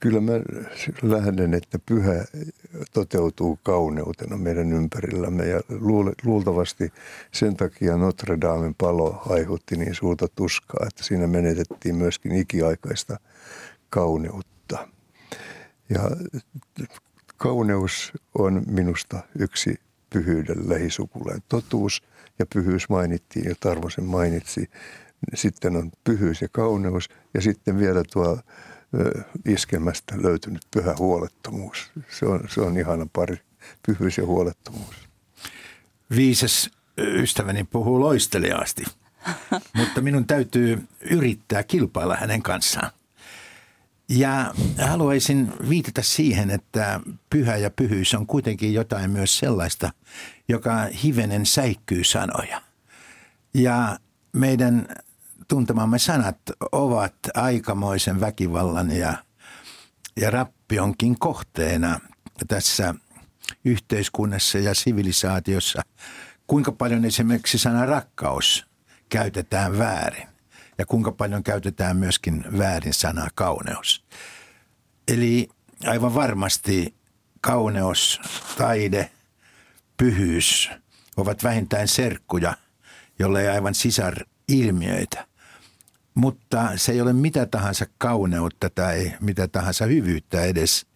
kyllä 0.00 0.20
mä 0.20 0.32
lähden, 1.02 1.54
että 1.54 1.78
pyhä 1.86 2.24
toteutuu 2.92 3.58
kauneutena 3.62 4.36
meidän 4.36 4.72
ympärillämme 4.72 5.46
ja 5.46 5.60
luultavasti 6.24 6.92
sen 7.32 7.56
takia 7.56 7.96
Notre 7.96 8.38
Damen 8.40 8.74
palo 8.74 9.22
aiheutti 9.28 9.76
niin 9.76 9.94
suurta 9.94 10.28
tuskaa, 10.34 10.86
että 10.86 11.04
siinä 11.04 11.26
menetettiin 11.26 11.96
myöskin 11.96 12.32
ikiaikaista 12.32 13.20
kauneutta. 13.90 14.49
Ja 15.90 16.10
kauneus 17.36 18.12
on 18.38 18.62
minusta 18.66 19.22
yksi 19.38 19.74
pyhyyden 20.10 20.68
lähisukuleen. 20.68 21.42
Totuus 21.48 22.02
ja 22.38 22.46
pyhyys 22.54 22.88
mainittiin 22.88 23.48
jo 23.48 23.54
Tarvosen 23.60 24.04
mainitsi. 24.04 24.70
Sitten 25.34 25.76
on 25.76 25.92
pyhyys 26.04 26.42
ja 26.42 26.48
kauneus 26.52 27.08
ja 27.34 27.40
sitten 27.40 27.78
vielä 27.78 28.02
tuo 28.12 28.38
iskelmästä 29.48 30.14
löytynyt 30.22 30.62
pyhä 30.70 30.94
huolettomuus. 30.98 31.90
Se 32.08 32.26
on, 32.26 32.40
se 32.48 32.60
on 32.60 32.78
ihana 32.78 33.06
pari, 33.12 33.40
pyhyys 33.86 34.18
ja 34.18 34.26
huolettomuus. 34.26 34.94
Viisas 36.16 36.70
ystäväni 36.98 37.64
puhuu 37.64 38.00
loisteliaasti, 38.00 38.84
mutta 39.78 40.00
minun 40.00 40.26
täytyy 40.26 40.78
yrittää 41.10 41.62
kilpailla 41.62 42.16
hänen 42.16 42.42
kanssaan. 42.42 42.90
Ja 44.10 44.54
haluaisin 44.78 45.52
viitata 45.68 46.02
siihen, 46.02 46.50
että 46.50 47.00
pyhä 47.30 47.56
ja 47.56 47.70
pyhyys 47.70 48.14
on 48.14 48.26
kuitenkin 48.26 48.74
jotain 48.74 49.10
myös 49.10 49.38
sellaista, 49.38 49.90
joka 50.48 50.72
hivenen 51.04 51.46
säikkyy 51.46 52.04
sanoja. 52.04 52.62
Ja 53.54 53.98
meidän 54.32 54.88
tuntemamme 55.48 55.98
sanat 55.98 56.38
ovat 56.72 57.14
aikamoisen 57.34 58.20
väkivallan 58.20 58.90
ja, 58.90 59.14
ja 60.16 60.30
rappionkin 60.30 61.18
kohteena 61.18 62.00
tässä 62.48 62.94
yhteiskunnassa 63.64 64.58
ja 64.58 64.74
sivilisaatiossa. 64.74 65.82
Kuinka 66.46 66.72
paljon 66.72 67.04
esimerkiksi 67.04 67.58
sana 67.58 67.86
rakkaus 67.86 68.66
käytetään 69.08 69.78
väärin 69.78 70.29
ja 70.80 70.86
kuinka 70.86 71.12
paljon 71.12 71.42
käytetään 71.42 71.96
myöskin 71.96 72.44
väärin 72.58 72.94
sanaa 72.94 73.28
kauneus. 73.34 74.04
Eli 75.08 75.48
aivan 75.86 76.14
varmasti 76.14 76.94
kauneus, 77.40 78.20
taide, 78.58 79.10
pyhyys 79.96 80.70
ovat 81.16 81.44
vähintään 81.44 81.88
serkkuja, 81.88 82.56
jolle 83.18 83.42
ei 83.42 83.48
aivan 83.48 83.74
sisar 83.74 84.14
ilmiöitä. 84.48 85.26
Mutta 86.14 86.72
se 86.76 86.92
ei 86.92 87.00
ole 87.00 87.12
mitä 87.12 87.46
tahansa 87.46 87.86
kauneutta 87.98 88.70
tai 88.70 89.12
mitä 89.20 89.48
tahansa 89.48 89.84
hyvyyttä 89.84 90.42
edes, 90.42 90.86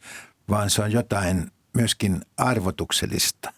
vaan 0.48 0.70
se 0.70 0.82
on 0.82 0.92
jotain 0.92 1.50
myöskin 1.74 2.22
arvotuksellista. 2.36 3.52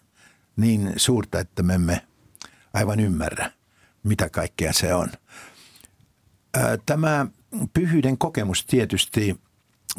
Niin 0.56 0.92
suurta, 0.96 1.40
että 1.40 1.62
me 1.62 1.74
emme 1.74 2.06
aivan 2.74 3.00
ymmärrä, 3.00 3.52
mitä 4.02 4.30
kaikkea 4.30 4.72
se 4.72 4.94
on. 4.94 5.08
Tämä 6.86 7.26
pyhyyden 7.74 8.18
kokemus 8.18 8.66
tietysti 8.66 9.40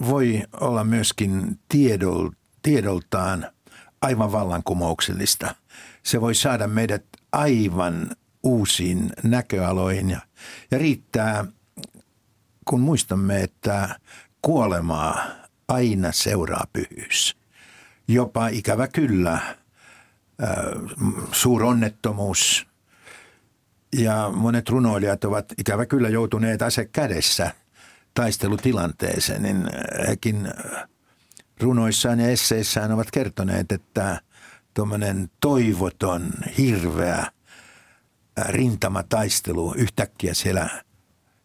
voi 0.08 0.43
olla 0.62 0.84
myöskin 0.84 1.60
tiedol, 1.70 2.30
tiedoltaan 2.62 3.48
aivan 4.02 4.32
vallankumouksellista. 4.32 5.56
Se 6.04 6.22
voi 6.22 6.36
saada 6.36 6.67
meidät 6.67 7.06
aivan 7.32 8.15
uusiin 8.43 9.10
näköaloihin 9.24 10.10
ja, 10.10 10.20
ja 10.72 10.78
riittää, 10.78 11.46
kun 12.65 12.82
muistamme, 12.82 13.43
että 13.43 14.00
kuolemaa 14.41 15.26
aina 15.67 16.12
seuraa 16.12 16.65
pyhyys. 16.74 17.38
Jopa 18.08 18.48
ikävä 18.48 18.88
kyllä 18.88 19.56
suuronnettomuus 21.32 22.66
ja 23.93 24.32
monet 24.36 24.69
runoilijat 24.69 25.23
ovat 25.23 25.45
ikävä 25.58 25.86
kyllä 25.86 26.10
joutuneet 26.10 26.62
ase 26.62 26.86
kädessä 26.86 27.52
taistelutilanteeseen, 28.13 29.43
niin 29.43 29.69
hekin 30.08 30.47
runoissaan 31.62 32.19
ja 32.19 32.28
esseissään 32.28 32.91
ovat 32.91 33.12
kertoneet, 33.12 33.71
että 33.71 34.21
tuommoinen 34.73 35.30
toivoton, 35.39 36.30
hirveä 36.58 37.32
rintamataistelu. 38.45 39.73
Yhtäkkiä 39.78 40.34
siellä 40.34 40.69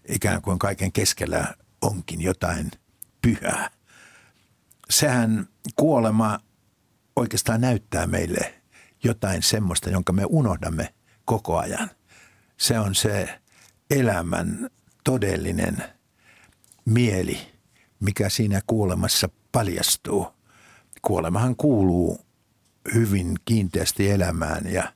ikään 0.08 0.42
kuin 0.42 0.58
kaiken 0.58 0.92
keskellä 0.92 1.54
onkin 1.82 2.20
jotain 2.20 2.70
pyhää. 3.22 3.70
Sehän 4.90 5.48
kuolema 5.76 6.38
oikeastaan 7.16 7.60
näyttää 7.60 8.06
meille 8.06 8.54
jotain 9.04 9.42
semmoista, 9.42 9.90
jonka 9.90 10.12
me 10.12 10.24
unohdamme 10.28 10.94
koko 11.24 11.58
ajan. 11.58 11.90
Se 12.62 12.78
on 12.78 12.94
se 12.94 13.40
elämän 13.90 14.70
todellinen 15.04 15.84
mieli, 16.84 17.52
mikä 18.00 18.28
siinä 18.28 18.60
kuolemassa 18.66 19.28
paljastuu. 19.52 20.26
Kuolemahan 21.02 21.56
kuuluu 21.56 22.26
hyvin 22.94 23.34
kiinteästi 23.44 24.10
elämään 24.10 24.72
ja 24.72 24.92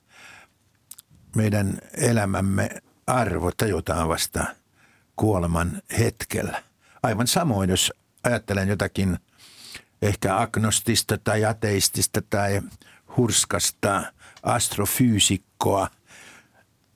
meidän 1.36 1.78
elämämme 1.96 2.70
arvo 3.06 3.50
tajutaan 3.56 4.08
vasta 4.08 4.44
kuoleman 5.16 5.82
hetkellä. 5.98 6.62
Aivan 7.02 7.26
samoin, 7.26 7.70
jos 7.70 7.92
ajattelen 8.22 8.68
jotakin 8.68 9.18
ehkä 10.02 10.40
agnostista 10.40 11.18
tai 11.18 11.44
ateistista 11.44 12.22
tai 12.30 12.62
hurskasta 13.16 14.12
astrofyysikkoa, 14.42 15.88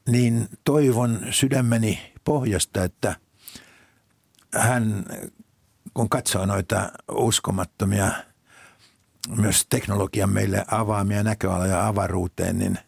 niin 0.08 0.48
toivon 0.64 1.20
sydämeni 1.30 2.12
pohjasta, 2.24 2.84
että 2.84 3.16
hän, 4.54 5.04
kun 5.94 6.08
katsoo 6.08 6.46
noita 6.46 6.92
uskomattomia 7.12 8.10
myös 9.36 9.66
teknologian 9.66 10.30
meille 10.30 10.64
avaamia 10.70 11.22
näköaloja 11.22 11.86
avaruuteen, 11.86 12.58
niin 12.58 12.78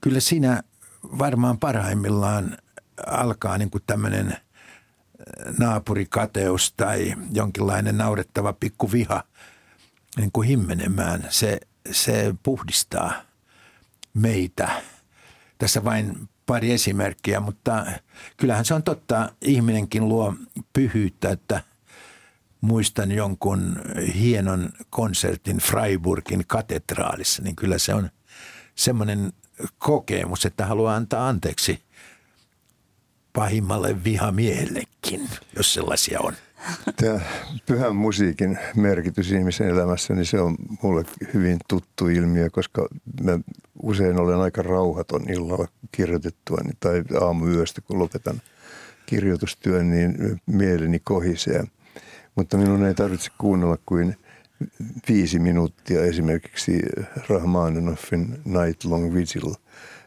kyllä 0.00 0.20
siinä 0.20 0.62
varmaan 1.02 1.58
parhaimmillaan 1.58 2.58
alkaa 3.06 3.58
niin 3.58 3.70
kuin 3.70 3.82
tämmöinen 3.86 4.36
naapurikateus 5.58 6.72
tai 6.76 7.14
jonkinlainen 7.32 7.98
naurettava 7.98 8.52
pikku 8.52 8.92
viha 8.92 9.24
niin 10.16 10.32
kuin 10.32 10.48
himmenemään. 10.48 11.26
Se, 11.30 11.60
se 11.92 12.34
puhdistaa 12.42 13.12
meitä. 14.14 14.82
Tässä 15.64 15.84
vain 15.84 16.28
pari 16.46 16.72
esimerkkiä, 16.72 17.40
mutta 17.40 17.86
kyllähän 18.36 18.64
se 18.64 18.74
on 18.74 18.82
totta. 18.82 19.32
Ihminenkin 19.40 20.08
luo 20.08 20.34
pyhyyttä, 20.72 21.30
että 21.30 21.62
muistan 22.60 23.12
jonkun 23.12 23.76
hienon 24.14 24.68
konsertin 24.90 25.58
Freiburgin 25.58 26.44
katedraalissa, 26.46 27.42
niin 27.42 27.56
kyllä 27.56 27.78
se 27.78 27.94
on 27.94 28.10
semmoinen 28.74 29.32
kokemus, 29.78 30.46
että 30.46 30.66
haluaa 30.66 30.96
antaa 30.96 31.28
anteeksi 31.28 31.82
pahimmalle 33.32 34.04
vihamiehellekin, 34.04 35.28
jos 35.56 35.74
sellaisia 35.74 36.20
on. 36.20 36.34
Tämä 36.96 37.20
pyhän 37.66 37.96
musiikin 37.96 38.58
merkitys 38.76 39.32
ihmisen 39.32 39.68
elämässä, 39.68 40.14
niin 40.14 40.26
se 40.26 40.40
on 40.40 40.56
mulle 40.82 41.04
hyvin 41.34 41.58
tuttu 41.68 42.08
ilmiö, 42.08 42.50
koska 42.50 42.88
mä 43.22 43.38
usein 43.82 44.20
olen 44.20 44.38
aika 44.38 44.62
rauhaton 44.62 45.30
illalla 45.30 45.68
kirjoitettua 45.92 46.58
niin- 46.64 46.76
tai 46.80 47.02
aamuyöstä, 47.20 47.80
kun 47.80 47.98
lopetan 47.98 48.42
kirjoitustyön, 49.06 49.90
niin 49.90 50.40
mieleni 50.46 51.00
kohisee. 51.04 51.64
Mutta 52.34 52.56
minun 52.56 52.84
ei 52.84 52.94
tarvitse 52.94 53.30
kuunnella 53.38 53.78
kuin 53.86 54.16
viisi 55.08 55.38
minuuttia 55.38 56.04
esimerkiksi 56.04 56.82
Rahmaninoffin 57.28 58.38
Night 58.44 58.84
Long 58.84 59.14
Vigil, 59.14 59.54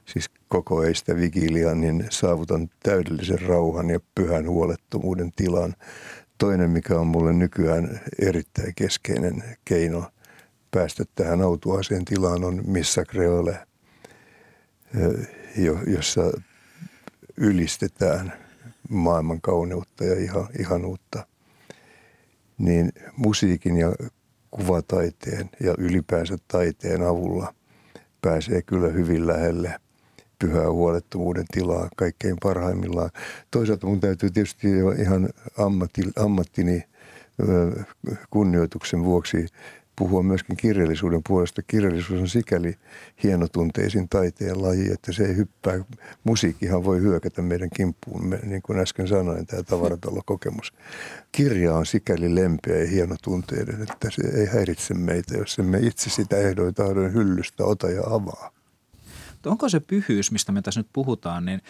siis 0.06 0.30
koko 0.48 0.84
eistä 0.84 1.16
vigiliaa, 1.16 1.76
niin 1.76 2.06
saavutan 2.10 2.70
täydellisen 2.84 3.42
rauhan 3.42 3.90
ja 3.90 4.00
pyhän 4.16 4.50
huolettomuuden 4.50 5.32
tilan. 5.36 5.76
Toinen, 6.38 6.70
mikä 6.70 7.00
on 7.00 7.08
mulle 7.08 7.34
nykyään 7.34 8.02
erittäin 8.22 8.74
keskeinen 8.76 9.44
keino 9.66 10.12
päästä 10.72 11.04
tähän 11.16 11.42
autuaaseen 11.42 12.06
tilaan, 12.06 12.44
on 12.44 12.64
Missa 12.68 13.04
Creole, 13.06 13.68
jossa 15.88 16.22
ylistetään 17.38 18.34
maailman 18.90 19.42
kauneutta 19.42 20.04
ja 20.04 20.16
ihanuutta. 20.60 21.28
Niin 22.58 22.92
musiikin 23.16 23.78
ja 23.78 23.94
kuvataiteen 24.52 25.50
ja 25.60 25.76
ylipäänsä 25.78 26.38
taiteen 26.48 27.02
avulla 27.02 27.54
pääsee 28.22 28.62
kyllä 28.62 28.88
hyvin 28.88 29.28
lähelle 29.28 29.80
pyhää 30.40 30.72
huolettomuuden 30.72 31.46
tilaa 31.52 31.90
kaikkein 31.96 32.38
parhaimmillaan. 32.44 33.10
Toisaalta 33.52 33.88
mun 33.88 34.00
täytyy 34.00 34.30
tietysti 34.30 34.68
ihan 35.00 35.30
ammatti, 35.58 36.02
ammattini 36.16 36.84
kunnioituksen 38.30 39.04
vuoksi 39.04 39.48
puhua 39.98 40.24
myöskin 40.24 40.58
kirjallisuuden 40.58 41.22
puolesta. 41.28 41.62
Kirjallisuus 41.68 42.22
on 42.22 42.30
sikäli 42.30 42.76
hienotunteisin 43.24 44.10
taiteen 44.10 44.62
laji, 44.62 44.92
että 44.92 45.12
se 45.12 45.26
ei 45.26 45.36
hyppää. 45.36 45.80
Musiikkihan 46.24 46.84
voi 46.84 47.02
hyökätä 47.02 47.42
meidän 47.42 47.70
kimppuun, 47.76 48.38
niin 48.44 48.62
kuin 48.62 48.80
äsken 48.80 49.08
sanoin, 49.08 49.46
tämä 49.46 49.64
tavaratalokokemus. 49.64 50.74
Kirja 51.32 51.76
on 51.76 51.86
sikäli 51.86 52.36
lempeä 52.36 52.78
ja 52.78 52.88
hienotunteiden, 52.88 53.82
että 53.82 54.10
se 54.10 54.40
ei 54.40 54.46
häiritse 54.46 54.94
meitä, 54.94 55.38
jos 55.38 55.60
emme 55.60 55.78
itse 55.82 56.10
sitä 56.10 56.38
ehdoin 56.38 56.74
tahdon 56.74 57.14
hyllystä 57.14 57.66
ota 57.66 57.90
ja 57.90 58.04
avaa. 58.06 58.57
Onko 59.48 59.70
se 59.70 59.80
pyhyys, 59.80 60.32
mistä 60.32 60.52
me 60.52 60.62
tässä 60.62 60.80
nyt 60.80 60.90
puhutaan, 60.94 61.46
niin 61.46 61.62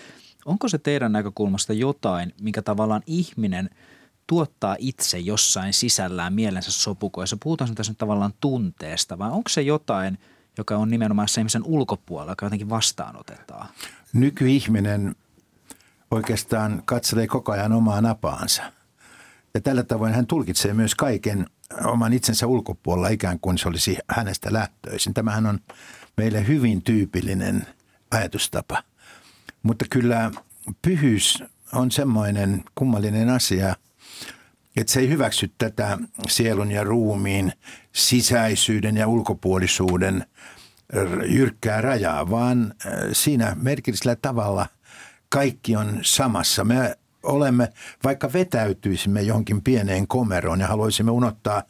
onko 0.46 0.68
se 0.68 0.78
teidän 0.78 1.12
näkökulmasta 1.12 1.74
jotain, 1.74 2.34
mikä 2.42 2.62
tavallaan 2.62 3.04
ihminen– 3.06 3.70
tuottaa 4.28 4.76
itse 4.80 5.20
jossain 5.20 5.74
sisällään 5.74 6.34
mielensä 6.34 6.72
sopukoissa? 6.72 7.38
Puhutaan 7.44 7.76
tässä 7.76 7.92
nyt 7.92 7.98
tavallaan 7.98 8.34
tunteesta 8.42 9.18
vai 9.18 9.32
onko 9.32 9.50
se 9.50 9.62
jotain, 9.62 10.18
joka 10.58 10.78
on 10.78 10.90
nimenomaan 10.90 11.28
se 11.28 11.42
ihmisen 11.42 11.63
ulkopuolella, 11.63 12.32
joka 12.32 12.46
jotenkin 12.46 12.70
vastaanotetaan? 12.70 13.70
Nykyihminen 14.13 15.16
oikeastaan 16.12 16.82
katselee 16.86 17.28
koko 17.28 17.52
ajan 17.52 17.74
omaa 17.74 18.02
napaansa. 18.02 18.63
Ja 19.54 19.62
tällä 19.62 19.84
tavoin 19.84 20.13
hän 20.13 20.28
tulkitsee 20.28 20.74
myös 20.74 20.96
kaiken 20.96 21.48
oman 21.84 22.13
itsensä 22.13 22.48
ulkopuolella 22.48 23.08
ikään 23.08 23.40
kuin 23.40 23.58
se 23.58 23.68
olisi 23.68 23.98
hänestä 24.10 24.54
lähtöisin. 24.54 25.13
Tämähän 25.13 25.46
on 25.46 25.60
meille 26.17 26.47
hyvin 26.47 26.82
tyypillinen 26.82 27.67
ajatustapa. 28.12 28.84
Mutta 29.63 29.86
kyllä 29.89 30.32
pyhyys 30.82 31.43
on 31.73 31.91
semmoinen 31.91 32.63
kummallinen 32.75 33.30
asia– 33.30 33.75
että 34.77 34.93
se 34.93 34.99
ei 34.99 35.10
hyväksy 35.10 35.51
tätä 35.58 35.97
sielun 36.27 36.71
ja 36.71 36.84
ruumiin 36.84 37.53
sisäisyyden 37.93 38.97
ja 38.97 39.08
ulkopuolisuuden 39.08 40.25
jyrkkää 41.25 41.82
rajaa, 41.82 42.30
vaan 42.30 42.73
äh, 42.86 42.93
siinä 43.12 43.58
merkillisellä 43.62 44.15
tavalla 44.15 44.67
kaikki 45.30 45.75
on 45.75 45.99
samassa. 46.01 46.63
Me 46.63 46.95
olemme, 47.23 47.69
vaikka 48.03 48.34
vetäytyisimme 48.34 49.21
johonkin 49.21 49.62
pieneen 49.62 50.08
komeroon 50.08 50.60
ja 50.60 50.67
haluaisimme 50.67 51.12
unohtaa 51.12 51.63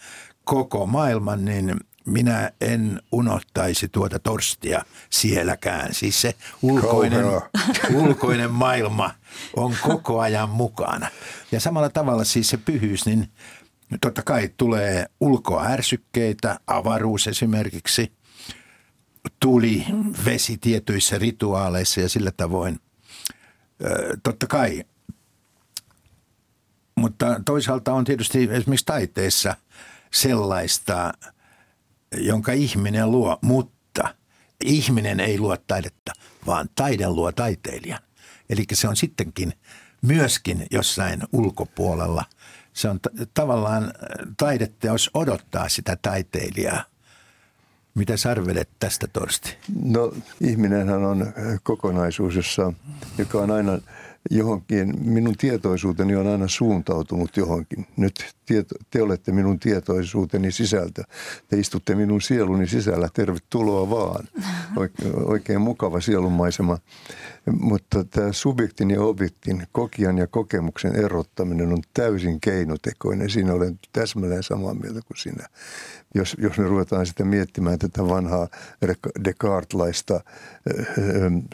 koko 0.43 0.85
maailman, 0.85 1.45
niin 1.45 1.75
minä 2.07 2.51
en 2.61 3.01
unohtaisi 3.11 3.87
tuota 3.87 4.19
torstia 4.19 4.85
sielläkään. 5.09 5.93
Siis 5.93 6.21
se 6.21 6.35
ulkoinen, 6.61 7.25
ulkoinen 7.93 8.51
maailma 8.51 9.11
on 9.55 9.75
koko 9.81 10.19
ajan 10.19 10.49
mukana. 10.49 11.07
Ja 11.51 11.59
samalla 11.59 11.89
tavalla 11.89 12.23
siis 12.23 12.49
se 12.49 12.57
pyhyys, 12.57 13.05
niin 13.05 13.31
totta 14.01 14.21
kai 14.21 14.49
tulee 14.57 15.05
ulkoa 15.19 15.65
ärsykkeitä, 15.65 16.59
avaruus 16.67 17.27
esimerkiksi, 17.27 18.11
tuli, 19.39 19.85
vesi 20.25 20.57
tietyissä 20.57 21.17
rituaaleissa 21.17 22.01
ja 22.01 22.09
sillä 22.09 22.31
tavoin. 22.31 22.79
Totta 24.23 24.47
kai. 24.47 24.83
Mutta 26.95 27.41
toisaalta 27.45 27.93
on 27.93 28.05
tietysti 28.05 28.47
esimerkiksi 28.51 28.85
taiteessa 28.85 29.55
sellaista– 30.11 31.13
jonka 32.17 32.51
ihminen 32.51 33.11
luo, 33.11 33.39
mutta 33.41 34.15
ihminen 34.63 35.19
ei 35.19 35.39
luo 35.39 35.57
taidetta, 35.57 36.13
vaan 36.45 36.69
taide 36.75 37.07
luo 37.09 37.31
taiteilijan. 37.31 37.99
Eli 38.49 38.63
se 38.73 38.87
on 38.87 38.95
sittenkin 38.95 39.53
myöskin 40.01 40.67
jossain 40.71 41.19
ulkopuolella. 41.31 42.23
Se 42.73 42.89
on 42.89 42.99
t- 42.99 43.33
tavallaan 43.33 43.93
taideteos 44.37 45.09
odottaa 45.13 45.69
sitä 45.69 45.97
taiteilijaa. 46.01 46.83
Mitä 47.95 48.17
sarvelet 48.17 48.69
tästä 48.79 49.07
Torsti? 49.07 49.57
No 49.83 50.13
ihminenhän 50.41 51.03
on 51.03 51.33
kokonaisuus, 51.63 52.35
jossa, 52.35 52.73
joka 53.17 53.37
on 53.37 53.51
aina 53.51 53.79
johonkin, 54.31 54.93
minun 55.09 55.35
tietoisuuteni 55.37 56.15
on 56.15 56.27
aina 56.27 56.47
suuntautunut 56.47 57.37
johonkin. 57.37 57.87
Nyt 57.97 58.35
tieto, 58.45 58.75
te 58.89 59.01
olette 59.01 59.31
minun 59.31 59.59
tietoisuuteni 59.59 60.51
sisältö. 60.51 61.03
Te 61.47 61.59
istutte 61.59 61.95
minun 61.95 62.21
sieluni 62.21 62.67
sisällä. 62.67 63.09
Tervetuloa 63.13 63.89
vaan. 63.89 64.27
Oikein, 64.77 65.15
oikein 65.15 65.61
mukava 65.61 66.01
sielunmaisema. 66.01 66.77
Mutta 67.59 68.03
tämä 68.03 68.33
subjektin 68.33 68.91
ja 68.91 69.01
objektin, 69.01 69.67
kokijan 69.71 70.17
ja 70.17 70.27
kokemuksen 70.27 70.95
erottaminen 70.95 71.73
on 71.73 71.81
täysin 71.93 72.41
keinotekoinen. 72.41 73.29
Siinä 73.29 73.53
olen 73.53 73.79
täsmälleen 73.93 74.43
samaa 74.43 74.73
mieltä 74.73 74.99
kuin 75.07 75.17
sinä. 75.17 75.47
Jos, 76.15 76.35
jos 76.39 76.57
me 76.57 76.63
ruvetaan 76.63 77.05
sitten 77.05 77.27
miettimään 77.27 77.79
tätä 77.79 78.07
vanhaa 78.07 78.47
Descartes-laista 79.23 80.21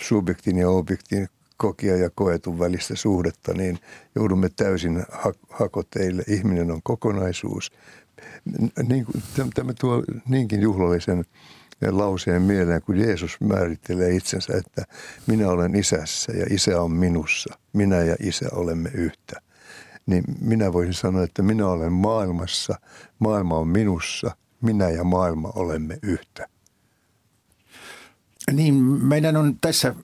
subjektin 0.01 0.57
ja 0.57 0.69
objektin 0.69 1.27
kokia 1.57 1.97
ja 1.97 2.09
koetun 2.15 2.59
välistä 2.59 2.95
suhdetta, 2.95 3.53
niin 3.53 3.79
joudumme 4.15 4.49
täysin 4.49 5.03
hakoteille. 5.49 6.23
Ihminen 6.27 6.71
on 6.71 6.79
kokonaisuus. 6.83 7.71
Niin, 8.87 9.05
tämä 9.53 9.73
tuo 9.79 10.03
niinkin 10.29 10.61
juhlallisen 10.61 11.25
lauseen 11.91 12.41
mieleen, 12.41 12.81
kun 12.81 12.97
Jeesus 12.97 13.41
määrittelee 13.41 14.15
itsensä, 14.15 14.53
että 14.57 14.85
minä 15.27 15.49
olen 15.49 15.75
isässä 15.75 16.31
ja 16.31 16.45
isä 16.49 16.81
on 16.81 16.91
minussa. 16.91 17.57
Minä 17.73 17.95
ja 17.95 18.15
isä 18.19 18.45
olemme 18.51 18.89
yhtä. 18.93 19.41
Niin 20.05 20.23
minä 20.41 20.73
voisin 20.73 20.93
sanoa, 20.93 21.23
että 21.23 21.41
minä 21.41 21.67
olen 21.67 21.93
maailmassa, 21.93 22.75
maailma 23.19 23.57
on 23.57 23.67
minussa, 23.67 24.35
minä 24.61 24.89
ja 24.89 25.03
maailma 25.03 25.51
olemme 25.55 25.99
yhtä. 26.01 26.47
Niin, 28.51 28.73
meidän 28.83 29.37
on 29.37 29.57
tässä 29.61 29.95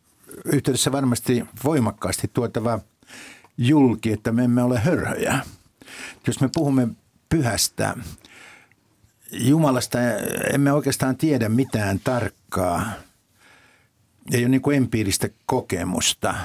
yhteydessä 0.46 0.92
varmasti 0.92 1.46
voimakkaasti 1.64 2.30
tuotava 2.34 2.80
julki, 3.58 4.12
että 4.12 4.32
me 4.32 4.44
emme 4.44 4.64
ole 4.64 4.80
hörhöjä. 4.80 5.40
Jos 6.28 6.42
me 6.42 6.50
puhumme 6.56 6.88
pyhästä, 7.30 7.96
Jumalasta 9.32 10.00
emme 10.54 10.74
oikeastaan 10.74 11.18
tiedä 11.18 11.50
mitään 11.50 12.00
tarkkaa. 12.04 12.92
Ei 14.32 14.44
ole 14.44 14.50
niin 14.50 14.62
kuin 14.62 14.78
empiiristä 14.78 15.30
kokemusta. 15.46 16.36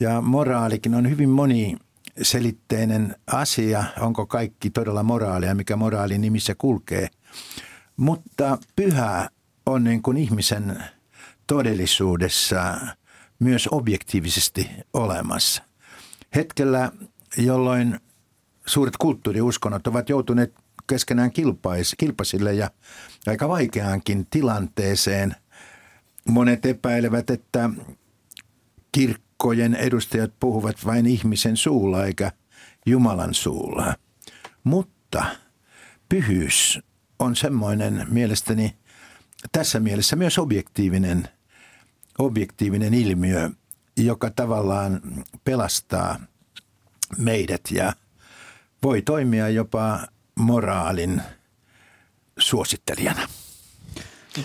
Ja 0.00 0.20
moraalikin 0.20 0.94
on 0.94 1.10
hyvin 1.10 1.28
moniselitteinen 1.28 3.16
asia. 3.26 3.84
Onko 4.00 4.26
kaikki 4.26 4.70
todella 4.70 5.02
moraalia, 5.02 5.54
mikä 5.54 5.76
moraalin 5.76 6.20
nimissä 6.20 6.54
kulkee. 6.54 7.08
Mutta 7.96 8.58
pyhä 8.76 9.30
on 9.66 9.84
niin 9.84 10.02
kuin 10.02 10.16
ihmisen 10.16 10.84
todellisuudessa 11.46 12.74
myös 13.38 13.68
objektiivisesti 13.70 14.70
olemassa. 14.92 15.62
Hetkellä, 16.34 16.92
jolloin 17.36 18.00
suuret 18.66 18.96
kulttuuriuskonnot 18.96 19.86
ovat 19.86 20.08
joutuneet 20.08 20.54
keskenään 20.86 21.32
kilpais, 21.32 21.94
kilpasille 21.98 22.54
ja 22.54 22.70
aika 23.26 23.48
vaikeaankin 23.48 24.26
tilanteeseen. 24.30 25.36
Monet 26.28 26.66
epäilevät, 26.66 27.30
että 27.30 27.70
kirkkojen 28.92 29.74
edustajat 29.74 30.32
puhuvat 30.40 30.86
vain 30.86 31.06
ihmisen 31.06 31.56
suulla 31.56 32.04
eikä 32.04 32.32
Jumalan 32.86 33.34
suulla. 33.34 33.94
Mutta 34.64 35.24
pyhyys 36.08 36.80
on 37.18 37.36
semmoinen 37.36 38.06
mielestäni 38.10 38.76
tässä 39.52 39.80
mielessä 39.80 40.16
myös 40.16 40.38
objektiivinen, 40.38 41.28
objektiivinen 42.18 42.94
ilmiö, 42.94 43.50
joka 43.96 44.30
tavallaan 44.30 45.00
pelastaa 45.44 46.20
meidät 47.18 47.62
ja 47.70 47.92
voi 48.82 49.02
toimia 49.02 49.48
jopa 49.48 50.06
moraalin 50.34 51.22
suosittelijana. 52.38 53.28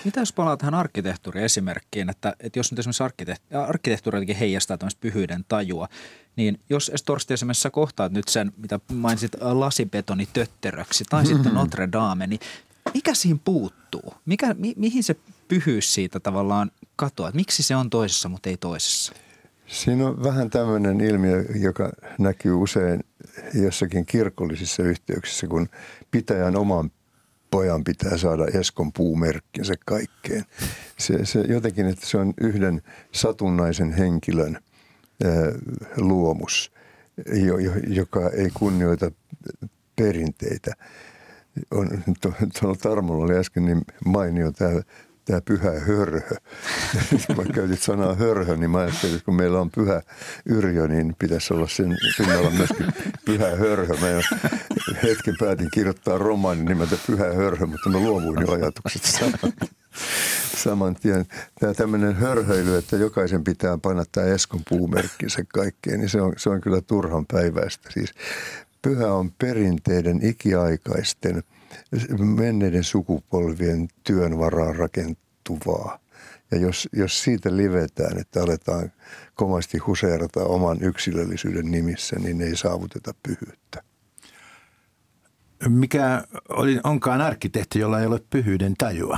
Mitä 0.06 0.20
jos 0.20 0.34
palaat 0.34 0.60
tähän 0.60 0.74
arkkitehtuuriesimerkkiin, 0.74 2.10
että, 2.10 2.36
että 2.40 2.60
jos 2.60 2.72
nyt 2.72 2.80
esimerkiksi 2.80 3.04
arkkitehtuuri, 3.04 3.66
arkkitehtuuri 3.68 4.38
heijastaa 4.40 4.78
tämmöistä 4.78 5.02
pyhyyden 5.02 5.46
tajua, 5.48 5.88
niin 6.36 6.60
jos 6.70 6.92
Torsti 7.06 7.34
esimerkiksi 7.34 7.70
kohtaat 7.70 8.12
nyt 8.12 8.28
sen, 8.28 8.52
mitä 8.58 8.80
mainitsit 8.94 9.32
lasibetonitötteröksi 9.42 11.04
tai 11.10 11.26
sitten 11.36 11.54
Notre 11.54 11.90
Dame, 11.92 12.28
niin 12.28 12.40
mikä 12.94 13.14
siinä 13.14 13.40
puuttuu? 13.46 14.14
Mikä, 14.26 14.54
mi, 14.54 14.74
mihin 14.78 15.04
se 15.04 15.16
pyhyys 15.50 15.94
siitä 15.94 16.20
tavallaan 16.20 16.72
katoaa? 16.96 17.32
Miksi 17.34 17.64
se 17.64 17.76
on 17.76 17.90
toisessa, 17.90 18.30
mutta 18.30 18.50
ei 18.50 18.58
toisessa? 18.58 19.14
Siinä 19.68 20.08
on 20.08 20.24
vähän 20.24 20.50
tämmöinen 20.50 21.02
ilmiö, 21.02 21.46
joka 21.56 21.92
näkyy 22.20 22.54
usein 22.54 23.04
jossakin 23.54 24.06
kirkollisissa 24.06 24.84
yhteyksissä, 24.84 25.48
kun 25.48 25.70
pitäjän 26.12 26.56
oman 26.56 26.92
pojan 27.52 27.84
pitää 27.84 28.18
saada 28.18 28.46
Eskon 28.46 28.94
puumerkkinsä 28.94 29.74
kaikkeen. 29.86 30.46
Se, 30.98 31.26
se 31.26 31.40
jotenkin, 31.40 31.86
että 31.86 32.06
se 32.06 32.18
on 32.18 32.34
yhden 32.42 32.82
satunnaisen 33.12 33.92
henkilön 33.92 34.58
ää, 35.24 35.32
luomus, 35.98 36.72
jo, 37.46 37.58
jo, 37.58 37.72
joka 37.88 38.30
ei 38.30 38.50
kunnioita 38.54 39.12
perinteitä 39.96 40.74
on, 41.72 41.90
tuolla 42.60 42.76
Tarmolla 42.76 43.26
oli 43.26 43.38
äsken 43.38 43.66
niin 43.66 43.82
mainio 44.06 44.52
tämä 44.52 44.82
tämä 45.30 45.42
pyhä 45.42 45.72
hörhö. 45.72 46.36
Mä 47.38 47.44
käytit 47.54 47.82
sanaa 47.82 48.16
hörhö, 48.16 48.56
niin 48.56 48.70
mä 48.70 48.78
ajattelin, 48.78 49.16
että 49.16 49.26
kun 49.26 49.36
meillä 49.36 49.60
on 49.60 49.72
pyhä 49.72 50.02
Yrjö, 50.46 50.88
niin 50.88 51.16
pitäisi 51.20 51.54
olla 51.54 51.68
sen 51.68 51.98
pinnalla 52.18 52.50
myöskin 52.50 52.88
pyhä 53.26 53.56
hörhö. 53.56 53.94
Mä 53.94 54.08
hetken 55.04 55.36
päätin 55.40 55.70
kirjoittaa 55.74 56.18
romaanin 56.18 56.66
nimeltä 56.66 56.98
Pyhä 57.08 57.34
hörhö, 57.34 57.66
mutta 57.66 57.90
mä 57.90 57.98
luovuin 57.98 58.42
jo 58.42 58.52
ajatukset 58.52 59.04
saman, 59.04 59.54
saman 60.56 60.96
tien. 60.96 61.26
Tämä 61.60 61.74
tämmöinen 61.74 62.16
hörhöily, 62.16 62.78
että 62.78 62.96
jokaisen 62.96 63.44
pitää 63.44 63.78
panna 63.78 64.04
tämä 64.12 64.28
Eskon 64.28 64.62
puumerkkinsä 64.70 65.44
kaikkeen, 65.54 66.00
niin 66.00 66.10
se 66.10 66.22
on, 66.22 66.34
se 66.38 66.50
on 66.50 66.62
kyllä 66.62 66.82
turhan 66.82 67.26
päiväistä. 67.26 67.90
Siis 67.92 68.14
pyhä 68.82 69.14
on 69.14 69.32
perinteiden 69.32 70.20
ikiaikaisten 70.26 71.44
menneiden 72.20 72.84
sukupolvien 72.84 73.88
työn 74.04 74.40
varaan 74.40 74.76
rakentuvaa. 74.76 76.00
Ja 76.52 76.58
jos, 76.58 76.90
jos 76.94 77.24
siitä 77.24 77.58
livetään, 77.58 78.20
että 78.20 78.44
aletaan 78.44 78.92
komasti 79.36 79.78
huseerata 79.78 80.40
oman 80.40 80.78
yksilöllisyyden 80.82 81.72
nimissä, 81.72 82.16
niin 82.20 82.42
ei 82.42 82.56
saavuteta 82.56 83.14
pyhyyttä. 83.24 83.84
Mikä 85.68 86.24
oli, 86.50 86.80
onkaan 86.84 87.22
arkkitehti, 87.22 87.80
jolla 87.80 88.00
ei 88.00 88.06
ole 88.06 88.24
pyhyyden 88.30 88.74
tajua? 88.78 89.18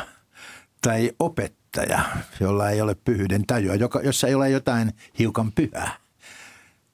Tai 0.82 1.12
opettaja, 1.20 2.04
jolla 2.40 2.70
ei 2.70 2.82
ole 2.82 2.96
pyhyyden 2.96 3.48
tajua, 3.48 3.76
joka, 3.76 4.02
jossa 4.02 4.28
ei 4.28 4.36
ole 4.36 4.50
jotain 4.50 4.92
hiukan 5.20 5.52
pyhää? 5.52 5.92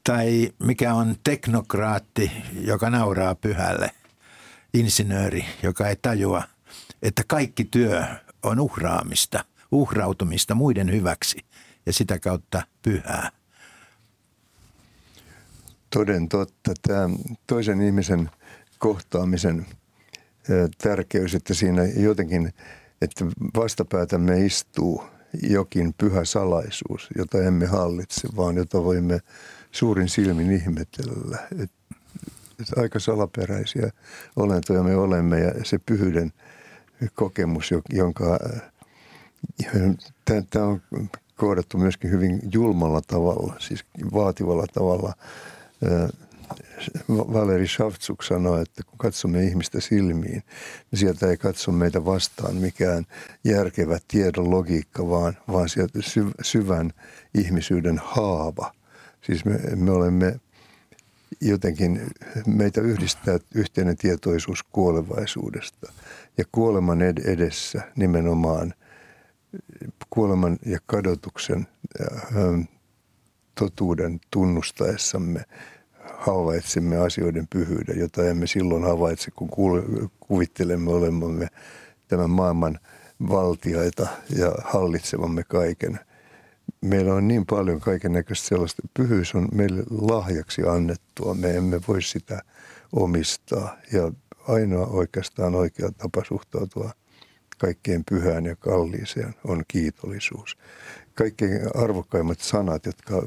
Tai 0.04 0.52
mikä 0.60 0.94
on 0.94 1.16
teknokraatti, 1.24 2.32
joka 2.62 2.90
nauraa 2.90 3.36
pyhälle? 3.36 3.92
Insinööri, 4.80 5.46
joka 5.64 5.88
ei 5.88 5.96
tajua, 6.02 6.44
että 7.02 7.24
kaikki 7.28 7.66
työ 7.66 8.04
on 8.44 8.60
uhraamista, 8.60 9.46
uhrautumista 9.72 10.56
muiden 10.56 10.92
hyväksi 10.92 11.46
ja 11.86 11.94
sitä 11.94 12.20
kautta 12.20 12.62
pyhää. 12.82 13.32
Toden 15.90 16.30
totta. 16.30 16.74
Tämä 16.82 17.10
toisen 17.48 17.82
ihmisen 17.82 18.30
kohtaamisen 18.78 19.66
tärkeys, 20.78 21.36
että 21.36 21.54
siinä 21.54 21.82
jotenkin, 21.86 22.54
että 23.02 23.26
vastapäätämme 23.56 24.46
istuu 24.46 25.04
jokin 25.50 25.94
pyhä 25.98 26.26
salaisuus, 26.26 27.08
jota 27.18 27.44
emme 27.44 27.66
hallitse, 27.66 28.28
vaan 28.36 28.56
jota 28.56 28.84
voimme 28.84 29.20
suurin 29.72 30.10
silmin 30.10 30.52
ihmetellä. 30.52 31.38
Et, 31.60 31.72
aika 32.78 33.00
salaperäisiä 33.00 33.90
olentoja 34.36 34.84
me 34.84 34.96
olemme 34.96 35.40
ja 35.40 35.52
se 35.64 35.80
pyhyyden 35.86 36.34
kokemus, 37.16 37.72
jonka 37.90 38.40
tämä 40.26 40.66
on 40.66 40.82
koodattu 41.36 41.78
myöskin 41.78 42.12
hyvin 42.12 42.40
julmalla 42.52 43.02
tavalla, 43.08 43.54
siis 43.60 43.86
vaativalla 44.14 44.66
tavalla. 44.74 45.14
Valeri 47.10 47.68
Shavtsuk 47.68 48.24
sanoi, 48.24 48.62
että 48.62 48.84
kun 48.84 48.98
katsomme 48.98 49.44
ihmistä 49.44 49.82
silmiin, 49.82 50.44
niin 50.92 51.00
sieltä 51.00 51.28
ei 51.28 51.38
katso 51.38 51.72
meitä 51.72 52.06
vastaan 52.06 52.56
mikään 52.56 53.06
järkevä 53.44 53.98
tiedon 54.08 54.52
logiikka, 54.52 55.10
vaan, 55.10 55.38
vaan 55.52 55.70
sieltä 55.70 56.00
syvän 56.42 56.92
ihmisyyden 57.34 58.02
haava– 58.04 58.72
Siis 59.28 59.46
me, 59.46 59.60
me 59.76 59.92
olemme 59.92 60.40
jotenkin, 61.42 62.02
meitä 62.46 62.82
yhdistää 62.82 63.40
yhteinen 63.56 63.98
tietoisuus 63.98 64.64
kuolevaisuudesta. 64.64 65.94
Ja 66.38 66.44
kuoleman 66.52 67.02
edessä 67.02 67.82
nimenomaan 67.96 68.74
kuoleman 70.10 70.58
ja 70.66 70.80
kadotuksen 70.86 71.68
totuuden 73.60 74.20
tunnustaessamme 74.32 75.46
havaitsemme 76.18 76.98
asioiden 76.98 77.48
pyhyyden, 77.48 78.00
jota 78.00 78.30
emme 78.30 78.48
silloin 78.48 78.84
havaitse, 78.84 79.32
kun 79.32 79.50
kuvittelemme 80.20 80.92
olemamme 80.92 81.48
tämän 82.08 82.30
maailman 82.30 82.80
valtiaita 83.30 84.08
ja 84.38 84.52
hallitsevamme 84.64 85.44
kaiken. 85.44 86.00
Meillä 86.82 87.14
on 87.14 87.28
niin 87.28 87.46
paljon 87.46 87.80
kaiken 87.80 88.12
näköistä 88.12 88.48
sellaista. 88.48 88.82
Pyhyys 88.94 89.36
on 89.36 89.48
meille 89.54 89.84
lahjaksi 90.02 90.62
annettua. 90.64 91.34
Me 91.34 91.58
emme 91.58 91.82
voi 91.88 92.02
sitä 92.02 92.42
omistaa. 92.94 93.78
Ja 93.94 94.12
ainoa 94.48 94.88
oikeastaan 94.88 95.56
oikea 95.56 95.92
tapa 95.92 96.24
suhtautua 96.28 96.92
kaikkein 97.58 98.04
pyhään 98.10 98.46
ja 98.46 98.56
kalliiseen 98.56 99.36
on 99.44 99.64
kiitollisuus. 99.68 100.58
Kaikkein 101.16 101.78
arvokkaimmat 101.78 102.40
sanat, 102.40 102.86
jotka 102.86 103.24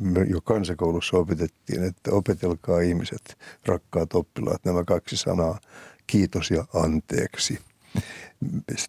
me 0.00 0.24
jo 0.30 0.40
kansakoulussa 0.40 1.16
opetettiin, 1.16 1.84
että 1.84 2.10
opetelkaa 2.10 2.80
ihmiset, 2.80 3.38
rakkaat 3.66 4.14
oppilaat, 4.14 4.64
nämä 4.64 4.84
kaksi 4.84 5.16
sanaa, 5.16 5.60
kiitos 6.06 6.50
ja 6.50 6.64
anteeksi– 6.74 7.58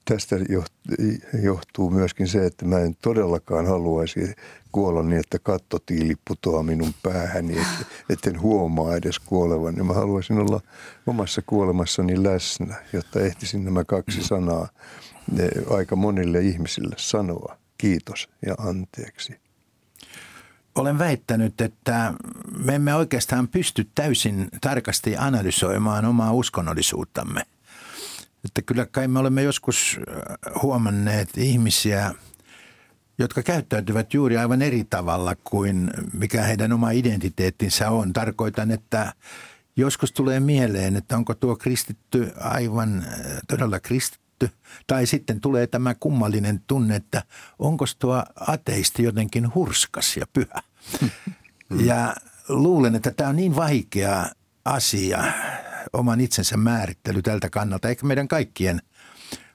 tästä 0.05 0.35
johtuu 1.43 1.89
myöskin 1.89 2.27
se, 2.27 2.45
että 2.45 2.65
mä 2.65 2.79
en 2.79 2.95
todellakaan 3.01 3.67
haluaisi 3.67 4.35
kuolla 4.71 5.03
niin, 5.03 5.19
että 5.19 5.39
kattotiili 5.39 6.15
putoaa 6.27 6.63
minun 6.63 6.93
päähäni, 7.03 7.53
että 7.53 7.85
etten 8.09 8.41
huomaa 8.41 8.95
edes 8.95 9.19
kuolevan. 9.19 9.75
Ja 9.77 9.83
mä 9.83 9.93
haluaisin 9.93 10.37
olla 10.37 10.61
omassa 11.07 11.41
kuolemassani 11.45 12.23
läsnä, 12.23 12.75
jotta 12.93 13.19
ehtisin 13.19 13.65
nämä 13.65 13.83
kaksi 13.83 14.23
sanaa 14.23 14.67
aika 15.69 15.95
monille 15.95 16.39
ihmisille 16.39 16.95
sanoa. 16.97 17.57
Kiitos 17.77 18.29
ja 18.45 18.55
anteeksi. 18.57 19.39
Olen 20.75 20.99
väittänyt, 20.99 21.61
että 21.61 22.13
me 22.65 22.75
emme 22.75 22.95
oikeastaan 22.95 23.47
pysty 23.47 23.89
täysin 23.95 24.47
tarkasti 24.61 25.17
analysoimaan 25.17 26.05
omaa 26.05 26.33
uskonnollisuuttamme– 26.33 27.41
että 28.47 28.61
kyllä 28.61 28.85
kai 28.85 29.07
me 29.07 29.19
olemme 29.19 29.43
joskus 29.43 29.99
äh, 29.99 30.61
huomanneet 30.61 31.29
ihmisiä, 31.37 32.13
jotka 33.17 33.43
käyttäytyvät 33.43 34.13
juuri 34.13 34.37
aivan 34.37 34.61
eri 34.61 34.83
tavalla 34.83 35.35
kuin 35.43 35.91
mikä 36.13 36.43
heidän 36.43 36.73
oma 36.73 36.91
identiteettinsä 36.91 37.89
on. 37.89 38.13
Tarkoitan, 38.13 38.71
että 38.71 39.13
joskus 39.75 40.11
tulee 40.11 40.39
mieleen, 40.39 40.95
että 40.95 41.17
onko 41.17 41.33
tuo 41.33 41.55
kristitty 41.55 42.31
aivan 42.39 43.05
äh, 43.07 43.13
todella 43.47 43.79
kristitty. 43.79 44.49
Tai 44.87 45.05
sitten 45.05 45.41
tulee 45.41 45.67
tämä 45.67 45.95
kummallinen 45.95 46.61
tunne, 46.67 46.95
että 46.95 47.23
onko 47.59 47.85
tuo 47.99 48.23
ateisti 48.35 49.03
jotenkin 49.03 49.55
hurskas 49.55 50.17
ja 50.17 50.25
pyhä. 50.33 50.61
Ja 51.85 52.15
luulen, 52.49 52.95
että 52.95 53.11
tämä 53.11 53.29
on 53.29 53.35
niin 53.35 53.55
vaikea 53.55 54.25
asia 54.65 55.23
oman 55.93 56.21
itsensä 56.21 56.57
määrittely 56.57 57.21
tältä 57.21 57.49
kannalta, 57.49 57.89
eikä 57.89 58.05
meidän 58.05 58.27
kaikkien 58.27 58.81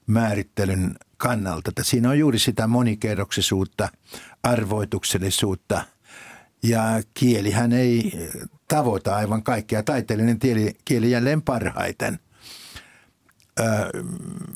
määrittelyn 0.07 0.95
kannalta. 1.17 1.69
Että 1.69 1.83
siinä 1.83 2.09
on 2.09 2.19
juuri 2.19 2.39
sitä 2.39 2.67
monikerroksisuutta, 2.67 3.89
arvoituksellisuutta 4.43 5.85
ja 6.63 7.01
kielihän 7.13 7.73
ei 7.73 8.13
tavoita 8.67 9.15
aivan 9.15 9.43
kaikkea. 9.43 9.83
Taiteellinen 9.83 10.39
kieli, 10.39 10.75
kieli 10.85 11.11
jälleen 11.11 11.41
parhaiten. 11.41 12.19
Ö, 13.59 13.63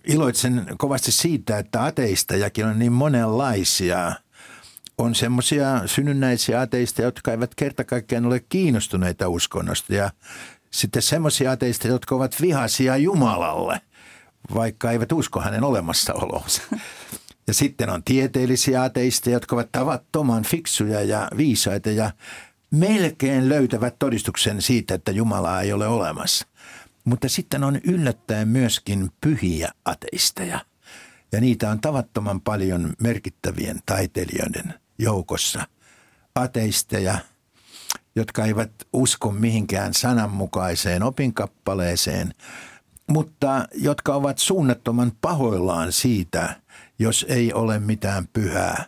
iloitsen 0.03 0.65
kovasti 0.77 1.11
siitä, 1.11 1.57
että 1.57 1.85
ateistajakin 1.85 2.65
on 2.65 2.79
niin 2.79 2.91
monenlaisia. 2.91 4.13
On 4.97 5.15
semmoisia 5.15 5.81
synnynnäisiä 5.85 6.61
ateista, 6.61 7.01
jotka 7.01 7.31
eivät 7.31 7.55
kerta 7.55 7.83
kaikkiaan 7.83 8.25
ole 8.25 8.39
kiinnostuneita 8.49 9.29
uskonnosta 9.29 9.93
ja 9.93 10.11
sitten 10.71 11.01
semmoisia 11.01 11.51
ateista, 11.51 11.87
jotka 11.87 12.15
ovat 12.15 12.41
vihaisia 12.41 12.97
Jumalalle, 12.97 13.81
vaikka 14.53 14.91
eivät 14.91 15.11
usko 15.11 15.41
hänen 15.41 15.63
olemassaolonsa. 15.63 16.61
Ja 17.47 17.53
sitten 17.53 17.89
on 17.89 18.03
tieteellisiä 18.03 18.83
ateista, 18.83 19.29
jotka 19.29 19.55
ovat 19.55 19.71
tavattoman 19.71 20.43
fiksuja 20.43 21.03
ja 21.03 21.27
viisaita 21.37 21.89
ja 21.89 22.11
melkein 22.71 23.49
löytävät 23.49 23.95
todistuksen 23.99 24.61
siitä, 24.61 24.93
että 24.93 25.11
Jumalaa 25.11 25.61
ei 25.61 25.73
ole 25.73 25.87
olemassa. 25.87 26.47
Mutta 27.05 27.29
sitten 27.29 27.63
on 27.63 27.79
yllättäen 27.83 28.47
myöskin 28.47 29.11
pyhiä 29.21 29.71
ateisteja. 29.85 30.59
Ja 31.31 31.41
niitä 31.41 31.69
on 31.69 31.81
tavattoman 31.81 32.41
paljon 32.41 32.93
merkittävien 33.01 33.79
taiteilijoiden 33.85 34.73
joukossa. 34.99 35.67
Ateisteja– 36.35 37.17
jotka 38.17 38.45
eivät 38.45 38.71
usko 38.93 39.31
mihinkään 39.31 39.93
sananmukaiseen 39.93 41.03
opinkappaleeseen, 41.03 42.33
mutta 43.09 43.67
jotka 43.73 44.15
ovat 44.15 44.37
suunnattoman 44.37 45.11
pahoillaan 45.21 45.91
siitä, 45.91 46.61
jos 46.99 47.25
ei 47.29 47.53
ole 47.53 47.79
mitään 47.79 48.27
pyhää 48.33 48.85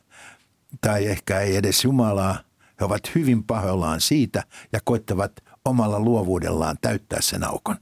tai 0.82 1.06
ehkä 1.06 1.40
ei 1.40 1.56
edes 1.56 1.84
Jumalaa. 1.84 2.40
He 2.80 2.86
ovat 2.86 3.16
hyvin 3.16 3.44
pahoillaan 3.44 4.02
siitä 4.02 4.44
ja 4.74 4.80
koittavat 4.84 5.32
omalla 5.66 6.00
luovuudellaan 6.00 6.78
täyttää 6.82 7.22
sen 7.22 7.44
aukon. 7.44 7.76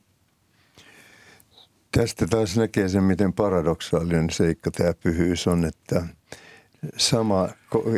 Tästä 1.91 2.27
taas 2.27 2.57
näkee 2.57 2.89
sen, 2.89 3.03
miten 3.03 3.33
paradoksaalinen 3.33 4.29
seikka 4.29 4.71
tämä 4.71 4.93
pyhyys 4.93 5.47
on, 5.47 5.65
että– 5.65 6.05
sama 6.97 7.49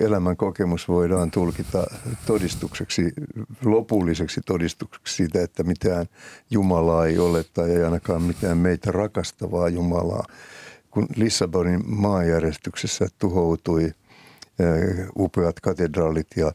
elämän 0.02 0.38
kokemus 0.38 0.88
voidaan 0.88 1.32
tulkita 1.32 1.84
todistukseksi, 2.26 3.14
lopulliseksi 3.66 4.42
todistukseksi 4.46 5.16
siitä, 5.16 5.44
että 5.44 5.64
mitään 5.64 6.06
Jumalaa 6.50 7.06
ei 7.06 7.20
ole 7.20 7.44
tai 7.54 7.72
ei 7.72 7.84
ainakaan 7.84 8.22
mitään 8.22 8.58
meitä 8.58 8.92
rakastavaa 8.92 9.70
Jumalaa. 9.70 10.26
Kun 10.92 11.08
Lissabonin 11.16 11.84
maanjärjestyksessä 11.86 13.08
tuhoutui 13.20 13.84
eh, 13.84 15.08
upeat 15.18 15.60
katedraalit 15.60 16.28
ja, 16.36 16.52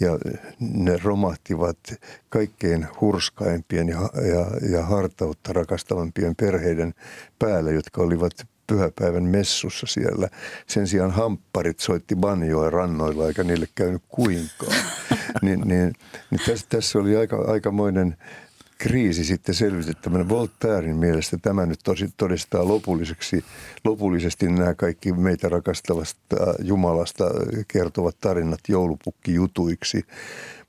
ja 0.00 0.18
ne 0.60 0.98
romahtivat 1.02 1.78
kaikkein 2.28 2.86
hurskaimpien 3.00 3.88
ja, 3.88 4.10
ja, 4.14 4.68
ja 4.70 4.84
hartautta 4.84 5.52
rakastavampien 5.52 6.36
perheiden 6.36 6.94
päälle, 7.38 7.72
jotka 7.72 8.02
olivat 8.02 8.32
pyhäpäivän 8.70 9.24
messussa 9.24 9.86
siellä. 9.86 10.28
Sen 10.66 10.86
sijaan 10.86 11.10
hampparit 11.10 11.80
soitti 11.80 12.16
banjoa 12.16 12.70
rannoilla 12.70 13.28
eikä 13.28 13.44
niille 13.44 13.68
käynyt 13.74 14.02
kuinkaan. 14.08 14.76
niin, 15.42 15.60
niin, 15.60 15.92
niin 16.30 16.40
tässä, 16.46 16.66
tässä 16.68 16.98
oli 16.98 17.16
aika, 17.16 17.36
aikamoinen 17.36 18.16
kriisi 18.78 19.24
sitten 19.24 19.54
selvitettävänä. 19.54 20.28
Voltairein 20.28 20.96
mielestä 20.96 21.38
tämä 21.42 21.66
nyt 21.66 21.80
tosi 21.84 22.08
todistaa 22.16 22.68
lopulliseksi, 22.68 23.44
lopullisesti 23.84 24.48
nämä 24.48 24.74
kaikki 24.74 25.12
meitä 25.12 25.48
rakastavasta 25.48 26.36
Jumalasta 26.62 27.24
kertovat 27.68 28.16
tarinat 28.20 28.60
joulupukkijutuiksi. 28.68 30.04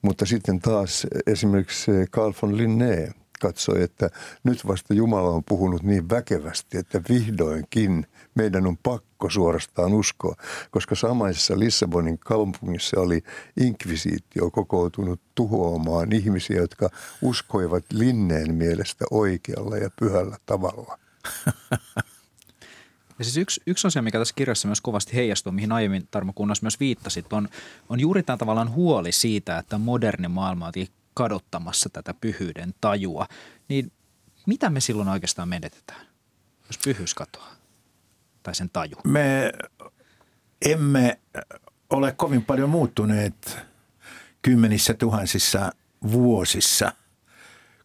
Mutta 0.02 0.26
sitten 0.26 0.60
taas 0.60 1.08
esimerkiksi 1.28 1.92
Carl 2.12 2.34
von 2.42 2.58
Linné 2.58 3.21
katsoi, 3.41 3.84
että 3.84 4.10
nyt 4.43 4.67
vasta 4.67 4.93
Jumala 4.93 5.30
on 5.30 5.43
puhunut 5.43 5.84
niin 5.84 6.10
väkevästi, 6.10 6.77
että 6.77 7.01
vihdoinkin 7.10 8.08
meidän 8.36 8.67
on 8.67 8.77
pakko 8.77 9.30
suorastaan 9.30 9.93
uskoa, 9.93 10.36
koska 10.71 10.95
samaisessa 10.95 11.60
Lissabonin 11.60 12.19
kaupungissa 12.19 12.99
oli 12.99 13.23
inkvisiitio 13.62 14.51
kokoutunut 14.51 15.21
tuhoamaan 15.36 16.13
ihmisiä, 16.13 16.58
jotka 16.58 16.89
uskoivat 17.21 17.86
linneen 17.93 18.56
mielestä 18.56 19.06
oikealla 19.12 19.77
ja 19.77 19.89
pyhällä 19.99 20.38
tavalla. 20.45 20.99
Ja 23.19 23.25
siis 23.25 23.38
yksi, 23.38 23.62
yksi 23.67 23.88
asia, 23.88 24.01
mikä 24.01 24.19
tässä 24.19 24.34
kirjassa 24.36 24.67
myös 24.67 24.82
kovasti 24.82 25.13
heijastuu, 25.13 25.51
mihin 25.51 25.71
aiemmin 25.71 26.08
Tarmo 26.12 26.34
Kunnas 26.36 26.62
myös 26.62 26.80
viittasit, 26.80 27.34
on, 27.34 27.49
on 27.89 27.99
juuri 27.99 28.23
tämä 28.23 28.38
tavallaan 28.38 28.73
huoli 28.73 29.12
siitä, 29.12 29.58
että 29.58 29.77
moderni 29.77 30.27
maailma 30.27 30.65
on 30.65 30.71
kadottamassa 31.13 31.89
tätä 31.89 32.13
pyhyyden 32.13 32.74
tajua, 32.82 33.28
niin 33.67 33.91
mitä 34.47 34.69
me 34.69 34.80
silloin 34.80 35.10
oikeastaan 35.10 35.50
menetetään, 35.50 36.06
jos 36.67 36.78
pyhyys 36.84 37.13
katoaa 37.13 37.56
tai 38.43 38.56
sen 38.56 38.69
taju? 38.69 38.95
Me 39.04 39.52
emme 40.65 41.19
ole 41.89 42.12
kovin 42.12 42.46
paljon 42.46 42.69
muuttuneet 42.69 43.58
kymmenissä 44.42 44.94
tuhansissa 44.94 45.71
vuosissa. 46.12 46.92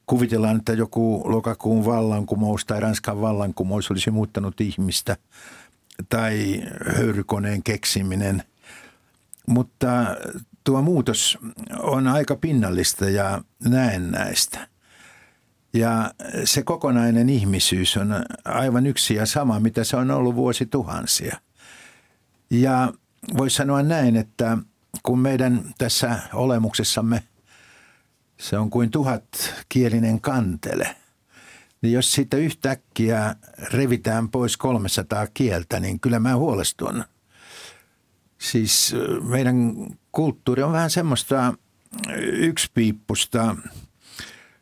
Kuvitellaan, 0.06 0.56
että 0.56 0.72
joku 0.72 1.22
lokakuun 1.24 1.84
vallankumous 1.84 2.64
tai 2.64 2.80
Ranskan 2.80 3.20
vallankumous 3.20 3.90
olisi 3.90 4.10
muuttanut 4.10 4.60
ihmistä 4.60 5.16
tai 6.08 6.62
höyrykoneen 6.96 7.62
keksiminen. 7.62 8.42
Mutta 9.46 9.88
tuo 10.66 10.82
muutos 10.82 11.38
on 11.78 12.08
aika 12.08 12.36
pinnallista 12.36 13.10
ja 13.10 13.42
näennäistä. 13.64 14.68
Ja 15.74 16.10
se 16.44 16.62
kokonainen 16.62 17.28
ihmisyys 17.28 17.96
on 17.96 18.14
aivan 18.44 18.86
yksi 18.86 19.14
ja 19.14 19.26
sama, 19.26 19.60
mitä 19.60 19.84
se 19.84 19.96
on 19.96 20.10
ollut 20.10 20.34
vuosituhansia. 20.34 21.36
Ja 22.50 22.92
voisi 23.36 23.56
sanoa 23.56 23.82
näin, 23.82 24.16
että 24.16 24.58
kun 25.02 25.18
meidän 25.18 25.74
tässä 25.78 26.18
olemuksessamme 26.32 27.22
se 28.40 28.58
on 28.58 28.70
kuin 28.70 28.90
tuhatkielinen 28.90 30.20
kantele, 30.20 30.96
niin 31.82 31.92
jos 31.92 32.12
siitä 32.12 32.36
yhtäkkiä 32.36 33.36
revitään 33.72 34.28
pois 34.28 34.56
300 34.56 35.26
kieltä, 35.34 35.80
niin 35.80 36.00
kyllä 36.00 36.18
mä 36.18 36.36
huolestun. 36.36 37.04
Siis 38.38 38.94
meidän 39.22 39.74
kulttuuri 40.12 40.62
on 40.62 40.72
vähän 40.72 40.90
semmoista 40.90 41.54
yksipiippusta 42.32 43.56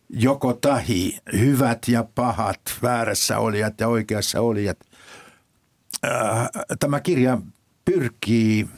joko 0.09 0.53
tahi, 0.53 1.19
hyvät 1.33 1.89
ja 1.89 2.05
pahat, 2.15 2.61
väärässä 2.83 3.39
olijat 3.39 3.81
ja 3.81 3.89
oikeassa 3.89 4.41
olijat. 4.41 4.79
Tämä 6.81 7.01
kirja 7.01 7.39
pyrkii 7.85 8.69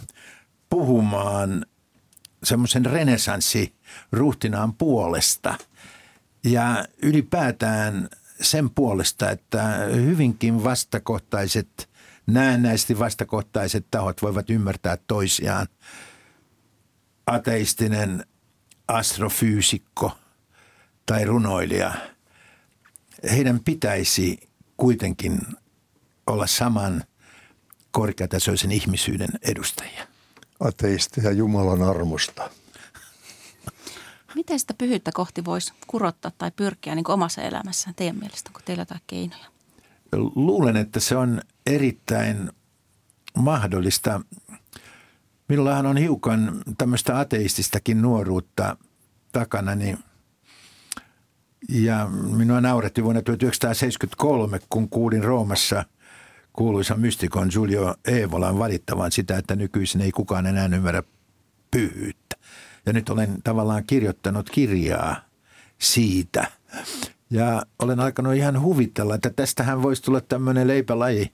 puhumaan 0.70 1.66
semmoisen 2.44 2.86
renesanssi 2.86 3.74
ruhtinaan 4.12 4.74
puolesta 4.74 5.54
ja 6.44 6.84
ylipäätään 7.02 8.08
sen 8.40 8.70
puolesta, 8.70 9.30
että 9.30 9.62
hyvinkin 9.94 10.64
vastakohtaiset, 10.64 11.88
näennäisesti 12.26 12.98
vastakohtaiset 12.98 13.86
tahot 13.90 14.22
voivat 14.22 14.50
ymmärtää 14.50 14.98
toisiaan. 15.06 15.66
Ateistinen 17.26 18.26
astrofyysikko 18.88 20.18
tai 21.06 21.24
runoilija, 21.24 21.94
heidän 23.30 23.60
pitäisi 23.60 24.48
kuitenkin 24.76 25.40
olla 26.26 26.46
saman 26.46 27.04
korkeatasoisen 27.90 28.72
ihmisyyden 28.72 29.28
edustajia 29.42 30.06
ateisteja 30.60 31.32
Jumalan 31.32 31.82
armosta. 31.82 32.50
Miten 34.34 34.58
sitä 34.58 34.74
pyhyyttä 34.74 35.10
kohti 35.14 35.44
voisi 35.44 35.72
kurottaa 35.86 36.30
tai 36.38 36.50
pyrkiä 36.50 36.94
niin 36.94 37.10
omassa 37.10 37.42
elämässään 37.42 37.94
teidän 37.94 38.16
mielestä? 38.16 38.50
Onko 38.50 38.60
teillä 38.64 38.80
jotain 38.80 39.00
keinoja? 39.06 39.55
Luulen, 40.12 40.76
että 40.76 41.00
se 41.00 41.16
on 41.16 41.40
erittäin 41.66 42.50
mahdollista. 43.36 44.20
Minullahan 45.48 45.86
on 45.86 45.96
hiukan 45.96 46.62
tämmöistä 46.78 47.18
ateististakin 47.18 48.02
nuoruutta 48.02 48.76
takana, 49.32 49.74
niin 49.74 49.98
ja 51.68 52.08
minua 52.36 52.60
nauretti 52.60 53.04
vuonna 53.04 53.22
1973, 53.22 54.60
kun 54.68 54.88
kuulin 54.88 55.24
Roomassa– 55.24 55.84
kuuluisa 56.56 56.94
mystikon 56.94 57.48
Giulio 57.50 57.94
Evolan 58.04 58.58
valittavan 58.58 59.12
sitä, 59.12 59.36
että 59.36 59.56
nykyisin 59.56 60.00
ei 60.00 60.12
kukaan 60.12 60.46
enää 60.46 60.68
ymmärrä 60.74 61.02
pyhyyttä. 61.70 62.36
Ja 62.86 62.92
nyt 62.92 63.08
olen 63.08 63.42
tavallaan 63.44 63.84
kirjoittanut 63.86 64.50
kirjaa 64.50 65.16
siitä. 65.78 66.50
Ja 67.30 67.62
olen 67.78 68.00
alkanut 68.00 68.34
ihan 68.34 68.60
huvitella, 68.60 69.14
että 69.14 69.30
tästähän 69.30 69.82
voisi 69.82 70.02
tulla 70.02 70.20
tämmöinen 70.20 70.68
leipälaji. 70.68 71.32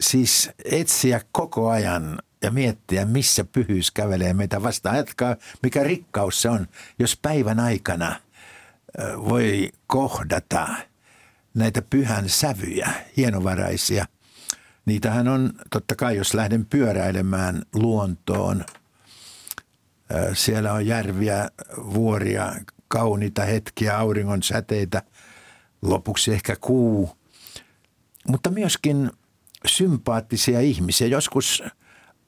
Siis 0.00 0.50
etsiä 0.64 1.20
koko 1.32 1.70
ajan 1.70 2.18
ja 2.42 2.50
miettiä, 2.50 3.04
missä 3.04 3.44
pyhyys 3.44 3.90
kävelee 3.90 4.34
meitä 4.34 4.62
vastaan. 4.62 4.94
Ajatkaa, 4.94 5.36
mikä 5.62 5.82
rikkaus 5.82 6.42
se 6.42 6.48
on, 6.48 6.66
jos 6.98 7.18
päivän 7.22 7.60
aikana 7.60 8.20
voi 9.16 9.72
kohdata 9.86 10.68
näitä 11.54 11.82
pyhän 11.82 12.28
sävyjä, 12.28 12.90
hienovaraisia– 13.16 14.06
Niitähän 14.86 15.28
on 15.28 15.52
totta 15.70 15.94
kai, 15.94 16.16
jos 16.16 16.34
lähden 16.34 16.66
pyöräilemään 16.66 17.62
luontoon. 17.74 18.64
Siellä 20.32 20.72
on 20.72 20.86
järviä, 20.86 21.48
vuoria, 21.76 22.52
kauniita 22.96 23.44
hetkiä, 23.44 23.98
auringon 23.98 24.42
säteitä, 24.42 25.02
lopuksi 25.82 26.32
ehkä 26.32 26.56
kuu. 26.60 27.16
Mutta 28.28 28.50
myöskin 28.50 29.10
sympaattisia 29.66 30.60
ihmisiä. 30.60 31.06
Joskus 31.06 31.62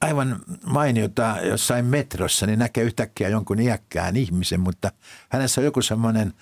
aivan 0.01 0.39
mainiota 0.65 1.35
jossain 1.43 1.85
metrossa, 1.85 2.45
niin 2.45 2.59
näkee 2.59 2.83
yhtäkkiä 2.83 3.29
jonkun 3.29 3.59
iäkkään 3.59 4.15
ihmisen, 4.15 4.59
mutta 4.59 4.91
hänessä 5.29 5.61
on 5.61 5.65
joku 5.65 5.81
semmoinen 5.81 6.33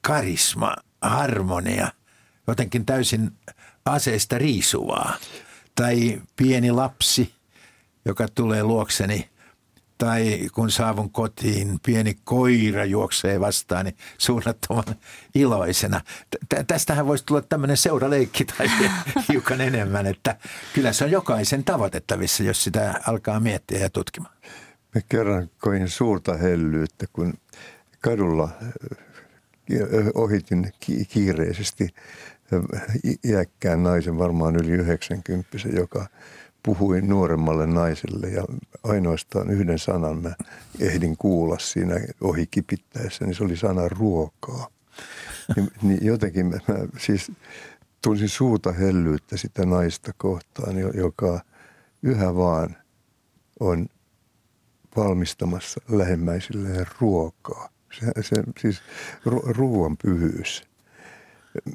karisma, 0.00 0.76
harmonia, 1.02 1.92
jotenkin 2.46 2.86
täysin 2.86 3.30
aseista 3.84 4.38
riisuvaa. 4.38 5.16
Tai 5.74 6.22
pieni 6.36 6.70
lapsi, 6.70 7.34
joka 8.04 8.28
tulee 8.28 8.62
luokseni. 8.62 9.30
Tai 10.00 10.48
kun 10.54 10.70
saavun 10.70 11.10
kotiin, 11.10 11.78
pieni 11.86 12.16
koira 12.24 12.84
juoksee 12.84 13.40
vastaan, 13.40 13.84
niin 13.84 13.96
suunnattoman 14.18 14.84
iloisena. 15.34 16.00
Tästähän 16.66 17.06
voisi 17.06 17.26
tulla 17.26 17.42
tämmöinen 17.42 17.76
seuraleikki 17.76 18.44
tai 18.44 18.66
hiukan 19.28 19.60
enemmän, 19.60 20.06
että 20.06 20.36
kyllä 20.74 20.92
se 20.92 21.04
on 21.04 21.10
jokaisen 21.10 21.64
tavoitettavissa, 21.64 22.42
jos 22.42 22.64
sitä 22.64 23.00
alkaa 23.06 23.40
miettiä 23.40 23.78
ja 23.78 23.90
tutkimaan. 23.90 24.34
Me 24.94 25.02
kerran 25.08 25.50
koin 25.58 25.88
suurta 25.88 26.36
hellyyttä, 26.36 27.06
kun 27.12 27.34
kadulla 28.00 28.48
ohitin 30.14 30.72
kiireisesti 31.08 31.88
iäkkään 33.24 33.82
naisen, 33.82 34.18
varmaan 34.18 34.56
yli 34.56 34.72
90, 34.72 35.48
joka 35.76 36.06
puhui 36.62 37.00
nuoremmalle 37.00 37.66
naiselle 37.66 38.28
ja 38.28 38.44
ainoastaan 38.82 39.50
yhden 39.50 39.78
sanan 39.78 40.22
mä 40.22 40.34
ehdin 40.80 41.16
kuulla 41.16 41.58
siinä 41.58 41.94
ohi 42.20 42.46
kipittäessä, 42.46 43.24
niin 43.24 43.34
se 43.34 43.44
oli 43.44 43.56
sana 43.56 43.88
ruokaa. 43.88 44.68
Niin, 45.56 45.70
niin 45.82 46.06
jotenkin 46.06 46.46
mä, 46.46 46.58
mä 46.68 46.78
siis 46.98 47.32
tunsin 48.02 48.28
suuta 48.28 48.72
hellyyttä 48.72 49.36
sitä 49.36 49.66
naista 49.66 50.12
kohtaan, 50.16 50.78
joka 50.94 51.40
yhä 52.02 52.34
vaan 52.34 52.76
on 53.60 53.86
valmistamassa 54.96 55.80
lähemmäisilleen 55.88 56.86
ruokaa. 57.00 57.68
Se, 57.92 58.22
se, 58.22 58.42
siis 58.60 58.82
ru, 59.24 59.42
ruoan 59.44 59.96
pyhyys– 59.96 60.62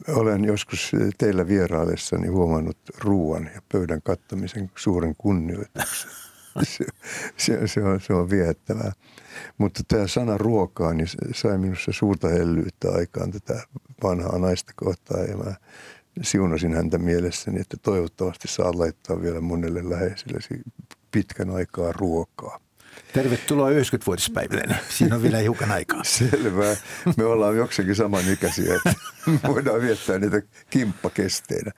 olen 0.07 0.45
joskus 0.45 0.91
teillä 1.17 1.47
vieraillessani 1.47 2.27
huomannut 2.27 2.77
ruoan 2.97 3.49
ja 3.55 3.61
pöydän 3.71 4.01
kattamisen 4.01 4.71
suuren 4.75 5.15
kunnioituksen. 5.17 6.11
Se, 6.63 6.85
se, 7.37 7.67
se, 7.67 7.83
on, 7.83 8.01
se 8.01 8.13
on 8.13 8.29
viettävää. 8.29 8.91
Mutta 9.57 9.81
tämä 9.87 10.07
sana 10.07 10.37
ruokaa 10.37 10.93
niin 10.93 11.07
sai 11.35 11.57
minussa 11.57 11.91
suurta 11.91 12.27
hellyyttä 12.27 12.91
aikaan 12.91 13.31
tätä 13.31 13.63
vanhaa 14.03 14.39
naista 14.39 14.73
kohtaan. 14.75 15.29
Ja 15.29 15.37
mä 15.37 15.53
siunasin 16.21 16.73
häntä 16.73 16.97
mielessäni, 16.97 17.61
että 17.61 17.77
toivottavasti 17.81 18.47
saa 18.47 18.71
laittaa 18.79 19.21
vielä 19.21 19.41
monelle 19.41 19.89
läheisellesi 19.89 20.61
pitkän 21.11 21.49
aikaa 21.49 21.91
ruokaa. 21.91 22.59
Tervetuloa 23.15 23.69
90-vuotispäiville. 23.69 24.75
Siinä 24.89 25.15
on 25.15 25.21
vielä 25.21 25.37
hiukan 25.37 25.71
aikaa. 25.71 26.03
Selvä. 26.19 26.75
Me 27.17 27.25
ollaan 27.25 27.57
jokseenkin 27.57 27.95
samanikäisiä, 27.95 28.75
että 28.75 28.93
voidaan 29.47 29.81
viettää 29.81 30.19
niitä 30.19 30.41
kimppakesteinä. 30.69 31.71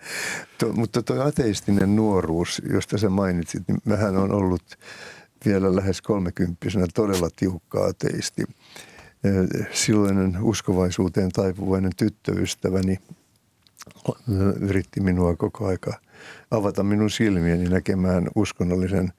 To, 0.58 0.74
mutta 0.74 1.04
tuo 1.04 1.22
ateistinen 1.22 1.96
nuoruus, 1.96 2.62
josta 2.70 2.98
sä 2.98 3.10
mainitsit, 3.10 3.64
niin 3.68 3.78
mähän 3.86 4.18
on 4.18 4.32
ollut 4.32 4.64
vielä 5.46 5.76
lähes 5.76 6.02
kolmekymppisenä 6.02 6.88
todella 6.94 7.30
tiukka 7.36 7.86
ateisti. 7.86 8.44
Silloinen 9.72 10.38
uskovaisuuteen 10.42 11.32
taipuvainen 11.32 11.92
tyttöystäväni 11.98 12.98
yritti 14.60 15.00
minua 15.00 15.36
koko 15.36 15.68
aika 15.68 15.94
avata 16.52 16.84
minun 16.84 17.10
silmieni 17.10 17.70
näkemään 17.70 18.28
uskonnollisen 18.36 19.14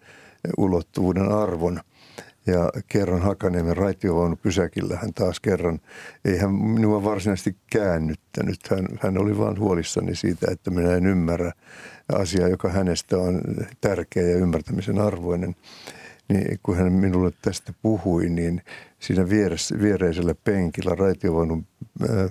ulottuvuuden 0.56 1.32
arvon. 1.32 1.80
Ja 2.48 2.70
kerran 2.88 3.22
Hakaniemen 3.22 3.76
pysäkillä 4.42 4.96
hän 4.96 5.14
taas 5.14 5.40
kerran, 5.40 5.80
ei 6.24 6.38
hän 6.38 6.54
minua 6.54 7.04
varsinaisesti 7.04 7.56
käännyttänyt. 7.70 8.68
Hän, 8.70 8.86
hän 9.00 9.18
oli 9.18 9.38
vain 9.38 9.58
huolissani 9.58 10.16
siitä, 10.16 10.46
että 10.50 10.70
minä 10.70 10.94
en 10.94 11.06
ymmärrä 11.06 11.52
asiaa, 12.12 12.48
joka 12.48 12.68
hänestä 12.68 13.18
on 13.18 13.40
tärkeä 13.80 14.22
ja 14.22 14.36
ymmärtämisen 14.36 14.98
arvoinen. 14.98 15.56
Niin 16.28 16.58
kun 16.62 16.76
hän 16.76 16.92
minulle 16.92 17.32
tästä 17.42 17.72
puhui, 17.82 18.28
niin 18.28 18.62
siinä 18.98 19.28
vieressä, 19.28 19.78
viereisellä 19.78 20.34
penkillä, 20.44 20.94
raitiovaunun 20.94 21.66
äh, 22.02 22.30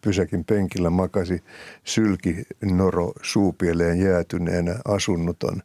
pysäkin 0.00 0.44
penkillä 0.44 0.90
makasi 0.90 1.42
sylki 1.84 2.42
noro 2.62 3.12
suupieleen 3.22 4.00
jäätyneenä 4.00 4.74
asunnoton 4.84 5.62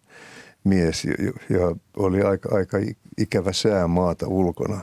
mies 0.66 1.05
ja 1.49 1.76
oli 1.97 2.22
aika, 2.22 2.55
aika 2.55 2.78
ikävä 3.18 3.53
sää 3.53 3.88
maata 3.88 4.28
ulkona 4.28 4.82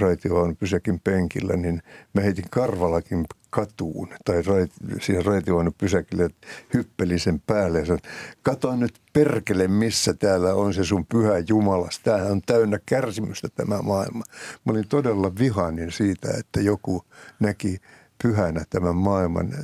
raitioon 0.00 0.56
pysäkin 0.56 1.00
penkillä, 1.00 1.56
niin 1.56 1.82
mä 2.14 2.20
heitin 2.20 2.44
karvalakin 2.50 3.24
katuun 3.50 4.08
tai 4.24 4.42
rait, 4.42 4.72
siihen 5.00 5.24
raitioon 5.24 5.72
pysäkille, 5.78 6.30
hyppelin 6.74 7.20
sen 7.20 7.42
päälle 7.46 7.78
ja 7.78 7.84
sanoin, 7.86 8.02
kato 8.42 8.76
nyt 8.76 8.94
perkele, 9.12 9.68
missä 9.68 10.14
täällä 10.14 10.54
on 10.54 10.74
se 10.74 10.84
sun 10.84 11.06
pyhä 11.06 11.32
Jumalas. 11.48 12.00
Tämähän 12.00 12.32
on 12.32 12.42
täynnä 12.46 12.78
kärsimystä 12.86 13.48
tämä 13.54 13.82
maailma. 13.82 14.24
Mä 14.64 14.72
olin 14.72 14.88
todella 14.88 15.32
vihainen 15.38 15.92
siitä, 15.92 16.28
että 16.38 16.60
joku 16.60 17.04
näki 17.40 17.78
pyhänä 18.22 18.64
tämän 18.70 18.96
maailman 18.96 19.54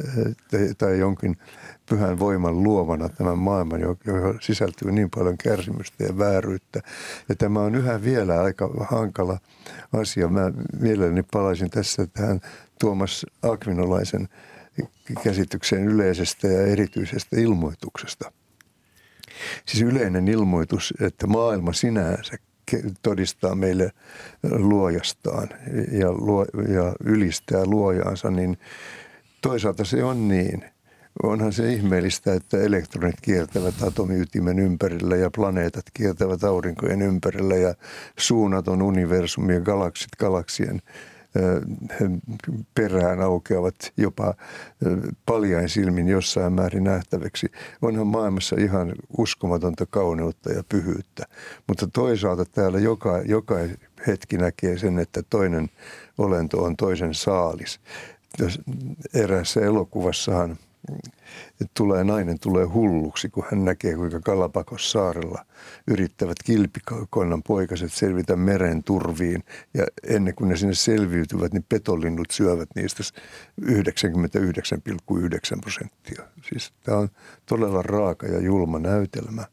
tai 0.78 0.98
jonkin 0.98 1.36
pyhän 1.92 2.18
voiman 2.18 2.62
luomana 2.62 3.08
tämän 3.08 3.38
maailman, 3.38 3.80
johon 3.80 4.38
sisältyy 4.40 4.92
niin 4.92 5.10
paljon 5.10 5.38
kärsimystä 5.38 6.04
ja 6.04 6.18
vääryyttä. 6.18 6.80
Ja 7.28 7.34
tämä 7.34 7.60
on 7.60 7.74
yhä 7.74 8.02
vielä 8.02 8.42
aika 8.42 8.70
hankala 8.90 9.38
asia. 9.92 10.28
Mä 10.28 10.52
mielelläni 10.80 11.22
palaisin 11.32 11.70
tässä 11.70 12.06
tähän 12.06 12.40
Tuomas 12.80 13.26
Akvinolaisen 13.42 14.28
käsitykseen 15.24 15.84
yleisestä 15.84 16.48
ja 16.48 16.66
erityisestä 16.66 17.40
ilmoituksesta. 17.40 18.32
Siis 19.66 19.82
yleinen 19.82 20.28
ilmoitus, 20.28 20.94
että 21.00 21.26
maailma 21.26 21.72
sinänsä 21.72 22.36
todistaa 23.02 23.54
meille 23.54 23.90
luojastaan 24.42 25.48
ja, 25.92 26.12
luo, 26.12 26.44
ja 26.68 26.94
ylistää 27.04 27.66
luojaansa, 27.66 28.30
niin 28.30 28.58
toisaalta 29.40 29.84
se 29.84 30.04
on 30.04 30.28
niin. 30.28 30.64
Onhan 31.22 31.52
se 31.52 31.72
ihmeellistä, 31.72 32.34
että 32.34 32.58
elektronit 32.58 33.20
kiertävät 33.22 33.82
atomiytimen 33.82 34.58
ympärillä 34.58 35.16
ja 35.16 35.30
planeetat 35.30 35.84
kiertävät 35.94 36.44
aurinkojen 36.44 37.02
ympärillä 37.02 37.56
ja 37.56 37.74
suunnaton 38.18 38.82
universumi 38.82 39.54
ja 39.54 39.60
galaksit 39.60 40.10
galaksien 40.18 40.82
perään 42.74 43.20
aukeavat 43.20 43.74
jopa 43.96 44.34
paljain 45.26 45.68
silmin 45.68 46.08
jossain 46.08 46.52
määrin 46.52 46.84
nähtäväksi. 46.84 47.46
Onhan 47.82 48.06
maailmassa 48.06 48.56
ihan 48.58 48.92
uskomatonta 49.18 49.86
kauneutta 49.86 50.52
ja 50.52 50.64
pyhyyttä. 50.68 51.24
Mutta 51.68 51.86
toisaalta 51.92 52.44
täällä 52.44 52.78
joka, 52.78 53.18
joka 53.18 53.54
hetki 54.06 54.38
näkee 54.38 54.78
sen, 54.78 54.98
että 54.98 55.22
toinen 55.30 55.70
olento 56.18 56.62
on 56.64 56.76
toisen 56.76 57.14
saalis. 57.14 57.80
Eräässä 59.14 59.60
elokuvassahan 59.60 60.56
tulee, 61.74 62.04
nainen 62.04 62.38
tulee 62.38 62.64
hulluksi, 62.64 63.28
kun 63.28 63.44
hän 63.50 63.64
näkee, 63.64 63.94
kuinka 63.94 64.20
Kalapakos 64.20 64.92
saarella 64.92 65.44
yrittävät 65.86 66.36
kilpikonnan 66.44 67.42
poikaset 67.42 67.92
selvitä 67.92 68.36
meren 68.36 68.82
turviin. 68.82 69.44
Ja 69.74 69.86
ennen 70.02 70.34
kuin 70.34 70.48
ne 70.48 70.56
sinne 70.56 70.74
selviytyvät, 70.74 71.52
niin 71.52 71.66
petolinnut 71.68 72.30
syövät 72.30 72.68
niistä 72.74 73.02
99,9 73.62 75.60
prosenttia. 75.60 76.22
Siis 76.48 76.72
tämä 76.82 76.98
on 76.98 77.08
todella 77.46 77.82
raaka 77.82 78.26
ja 78.26 78.40
julma 78.40 78.78
näytelmä 78.78 79.44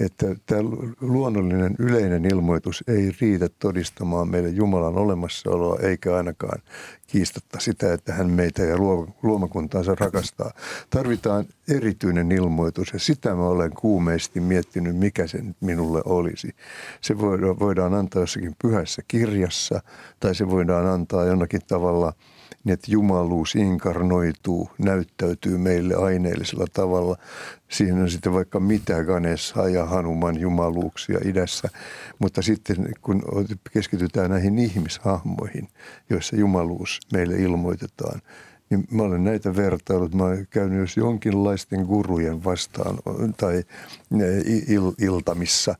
että 0.00 0.26
tämä 0.46 0.62
luonnollinen 1.00 1.74
yleinen 1.78 2.24
ilmoitus 2.24 2.84
ei 2.86 3.12
riitä 3.20 3.48
todistamaan 3.58 4.28
meille 4.28 4.48
Jumalan 4.48 4.98
olemassaoloa, 4.98 5.78
eikä 5.82 6.16
ainakaan 6.16 6.62
kiistatta 7.06 7.60
sitä, 7.60 7.92
että 7.92 8.12
hän 8.12 8.30
meitä 8.30 8.62
ja 8.62 8.76
luomakuntaansa 9.22 9.94
rakastaa. 9.94 10.50
Tarvitaan 10.90 11.44
erityinen 11.68 12.32
ilmoitus 12.32 12.92
ja 12.92 12.98
sitä 12.98 13.34
mä 13.34 13.46
olen 13.46 13.70
kuumeisesti 13.70 14.40
miettinyt, 14.40 14.96
mikä 14.96 15.26
se 15.26 15.42
nyt 15.42 15.56
minulle 15.60 16.02
olisi. 16.04 16.54
Se 17.00 17.18
voidaan 17.60 17.94
antaa 17.94 18.22
jossakin 18.22 18.56
pyhässä 18.62 19.02
kirjassa 19.08 19.82
tai 20.20 20.34
se 20.34 20.50
voidaan 20.50 20.86
antaa 20.86 21.24
jonakin 21.24 21.60
tavalla– 21.66 22.12
niin 22.64 22.72
että 22.74 22.90
jumaluus 22.90 23.54
inkarnoituu, 23.54 24.70
näyttäytyy 24.78 25.58
meille 25.58 25.94
aineellisella 25.94 26.66
tavalla. 26.72 27.16
Siihen 27.68 28.02
on 28.02 28.10
sitten 28.10 28.32
vaikka 28.32 28.60
mitä 28.60 29.04
Ganessa 29.04 29.68
ja 29.68 29.86
Hanuman 29.86 30.40
jumaluuksia 30.40 31.18
idässä, 31.24 31.68
mutta 32.18 32.42
sitten 32.42 32.76
kun 33.00 33.22
keskitytään 33.72 34.30
näihin 34.30 34.58
ihmishahmoihin, 34.58 35.68
joissa 36.10 36.36
jumaluus 36.36 37.00
meille 37.12 37.36
ilmoitetaan, 37.36 38.20
niin 38.70 38.84
mä 38.90 39.02
olen 39.02 39.24
näitä 39.24 39.56
vertailut, 39.56 40.14
mä 40.14 40.24
olen 40.24 40.46
käynyt 40.50 40.80
jos 40.80 40.96
jonkinlaisten 40.96 41.82
gurujen 41.82 42.44
vastaan 42.44 42.98
tai 43.36 43.62
il, 44.68 44.92
iltamissa, 44.98 45.74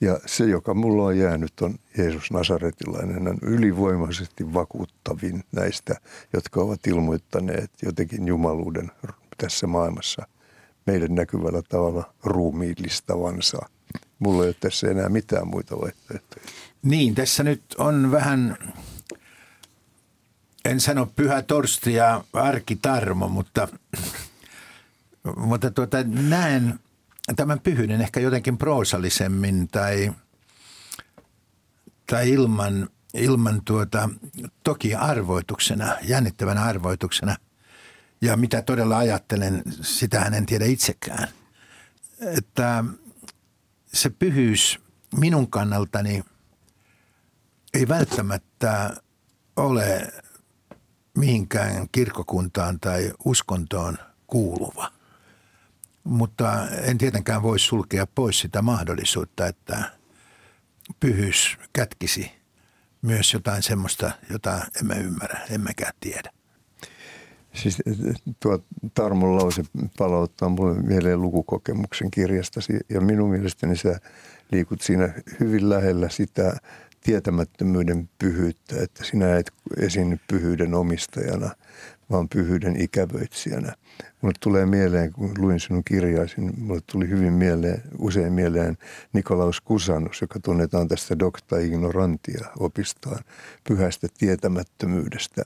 ja 0.00 0.20
se, 0.26 0.44
joka 0.44 0.74
mulla 0.74 1.04
on 1.04 1.18
jäänyt, 1.18 1.60
on 1.60 1.78
Jeesus 1.98 2.30
Nasaretilainen. 2.30 3.14
Hän 3.14 3.28
on 3.28 3.38
ylivoimaisesti 3.42 4.54
vakuuttavin 4.54 5.44
näistä, 5.52 5.94
jotka 6.32 6.60
ovat 6.60 6.86
ilmoittaneet 6.86 7.70
jotenkin 7.82 8.26
jumaluuden 8.28 8.90
tässä 9.38 9.66
maailmassa 9.66 10.26
meidän 10.86 11.14
näkyvällä 11.14 11.62
tavalla 11.62 12.14
ruumiillistavansa. 12.24 13.58
Mulla 14.18 14.42
ei 14.42 14.48
ole 14.48 14.56
tässä 14.60 14.90
enää 14.90 15.08
mitään 15.08 15.48
muita 15.48 15.80
vaihtoehtoja. 15.80 16.44
Niin, 16.82 17.14
tässä 17.14 17.42
nyt 17.42 17.62
on 17.78 18.10
vähän, 18.10 18.56
en 20.64 20.80
sano 20.80 21.06
pyhä 21.16 21.42
torsti 21.42 21.94
ja 21.94 22.24
arkitarmo, 22.32 23.28
mutta, 23.28 23.68
mutta 25.36 25.70
tuota, 25.70 25.96
näen– 26.02 26.74
tämän 27.34 27.60
pyhyyden 27.60 28.00
ehkä 28.00 28.20
jotenkin 28.20 28.58
proosallisemmin 28.58 29.68
tai, 29.68 30.12
tai 32.06 32.30
ilman, 32.30 32.88
ilman 33.14 33.62
tuota, 33.64 34.10
toki 34.64 34.94
arvoituksena, 34.94 35.96
jännittävänä 36.02 36.62
arvoituksena. 36.62 37.36
Ja 38.20 38.36
mitä 38.36 38.62
todella 38.62 38.98
ajattelen, 38.98 39.62
sitä 39.80 40.22
en 40.22 40.46
tiedä 40.46 40.64
itsekään. 40.64 41.28
Että 42.20 42.84
se 43.92 44.10
pyhyys 44.10 44.80
minun 45.16 45.50
kannaltani 45.50 46.24
ei 47.74 47.88
välttämättä 47.88 48.96
ole 49.56 50.12
mihinkään 51.18 51.88
kirkokuntaan 51.92 52.80
tai 52.80 53.12
uskontoon 53.24 53.98
kuuluva– 54.26 54.90
mutta 56.06 56.68
en 56.70 56.98
tietenkään 56.98 57.42
voi 57.42 57.58
sulkea 57.58 58.06
pois 58.06 58.40
sitä 58.40 58.62
mahdollisuutta, 58.62 59.46
että 59.46 59.90
pyhyys 61.00 61.58
kätkisi 61.72 62.32
myös 63.02 63.34
jotain 63.34 63.62
semmoista, 63.62 64.10
jota 64.30 64.60
emme 64.80 64.94
ymmärrä, 64.94 65.40
emmekä 65.50 65.90
tiedä. 66.00 66.30
Siis 67.54 67.82
tuo 68.40 68.64
Tarmon 68.94 69.36
lause 69.36 69.62
palauttaa 69.98 70.48
mulle 70.48 70.74
mieleen 70.82 71.22
lukukokemuksen 71.22 72.10
kirjastasi 72.10 72.72
ja 72.88 73.00
minun 73.00 73.30
mielestäni 73.30 73.76
sä 73.76 74.00
liikut 74.52 74.80
siinä 74.80 75.14
hyvin 75.40 75.68
lähellä 75.68 76.08
sitä 76.08 76.56
tietämättömyyden 77.06 78.08
pyhyyttä, 78.18 78.82
että 78.82 79.04
sinä 79.04 79.36
et 79.36 79.52
esiinny 79.76 80.18
pyhyyden 80.28 80.74
omistajana, 80.74 81.50
vaan 82.10 82.28
pyhyyden 82.28 82.80
ikävöitsijänä. 82.80 83.72
Mulle 84.20 84.34
tulee 84.40 84.66
mieleen, 84.66 85.12
kun 85.12 85.30
luin 85.38 85.60
sinun 85.60 85.84
kirjaisi, 85.84 86.40
niin 86.40 86.60
mulle 86.60 86.80
tuli 86.92 87.08
hyvin 87.08 87.32
mieleen, 87.32 87.82
usein 87.98 88.32
mieleen 88.32 88.78
Nikolaus 89.12 89.60
Kusanus, 89.60 90.20
joka 90.20 90.40
tunnetaan 90.40 90.88
tästä 90.88 91.18
Docta 91.18 91.58
Ignorantia 91.58 92.46
opistaan, 92.58 93.24
pyhästä 93.68 94.08
tietämättömyydestä. 94.18 95.42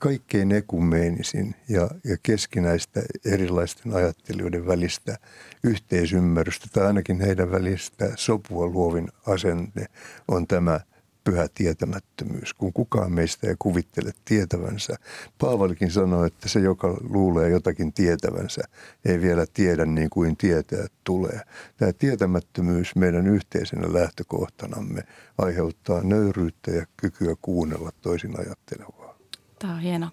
Kaikkein 0.00 0.52
ekumeenisin 0.52 1.54
ja, 1.68 1.88
ja 2.04 2.16
keskinäistä 2.22 3.02
erilaisten 3.24 3.94
ajattelijoiden 3.94 4.66
välistä 4.66 5.18
yhteisymmärrystä 5.64 6.66
tai 6.72 6.86
ainakin 6.86 7.20
heidän 7.20 7.50
välistä 7.50 8.12
sopua 8.16 8.66
luovin 8.66 9.08
asenne 9.26 9.86
on 10.28 10.46
tämä– 10.46 10.80
pyhä 11.24 11.48
tietämättömyys, 11.54 12.54
kun 12.54 12.72
kukaan 12.72 13.12
meistä 13.12 13.48
ei 13.48 13.54
kuvittele 13.58 14.12
tietävänsä. 14.24 14.96
Paavalikin 15.38 15.90
sanoi, 15.90 16.26
että 16.26 16.48
se, 16.48 16.60
joka 16.60 16.96
luulee 17.08 17.48
jotakin 17.48 17.92
tietävänsä, 17.92 18.62
ei 19.04 19.20
vielä 19.20 19.46
tiedä 19.54 19.86
niin 19.86 20.10
kuin 20.10 20.36
tietää 20.36 20.86
tulee. 21.04 21.40
Tämä 21.76 21.92
tietämättömyys 21.92 22.96
meidän 22.96 23.26
yhteisenä 23.26 23.92
lähtökohtanamme 23.92 25.02
aiheuttaa 25.38 26.02
nöyryyttä 26.02 26.70
ja 26.70 26.86
kykyä 26.96 27.34
kuunnella 27.42 27.90
toisin 28.00 28.40
ajattelevaa. 28.40 29.18
Tämä 29.58 29.74
on 29.74 29.80
hieno 29.80 30.08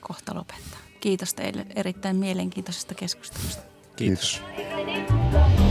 kohta 0.00 0.34
lopettaa. 0.34 0.80
Kiitos 1.00 1.34
teille 1.34 1.66
erittäin 1.76 2.16
mielenkiintoisesta 2.16 2.94
keskustelusta. 2.94 3.62
Kiitos. 3.96 4.42
Kiitos. 4.56 5.69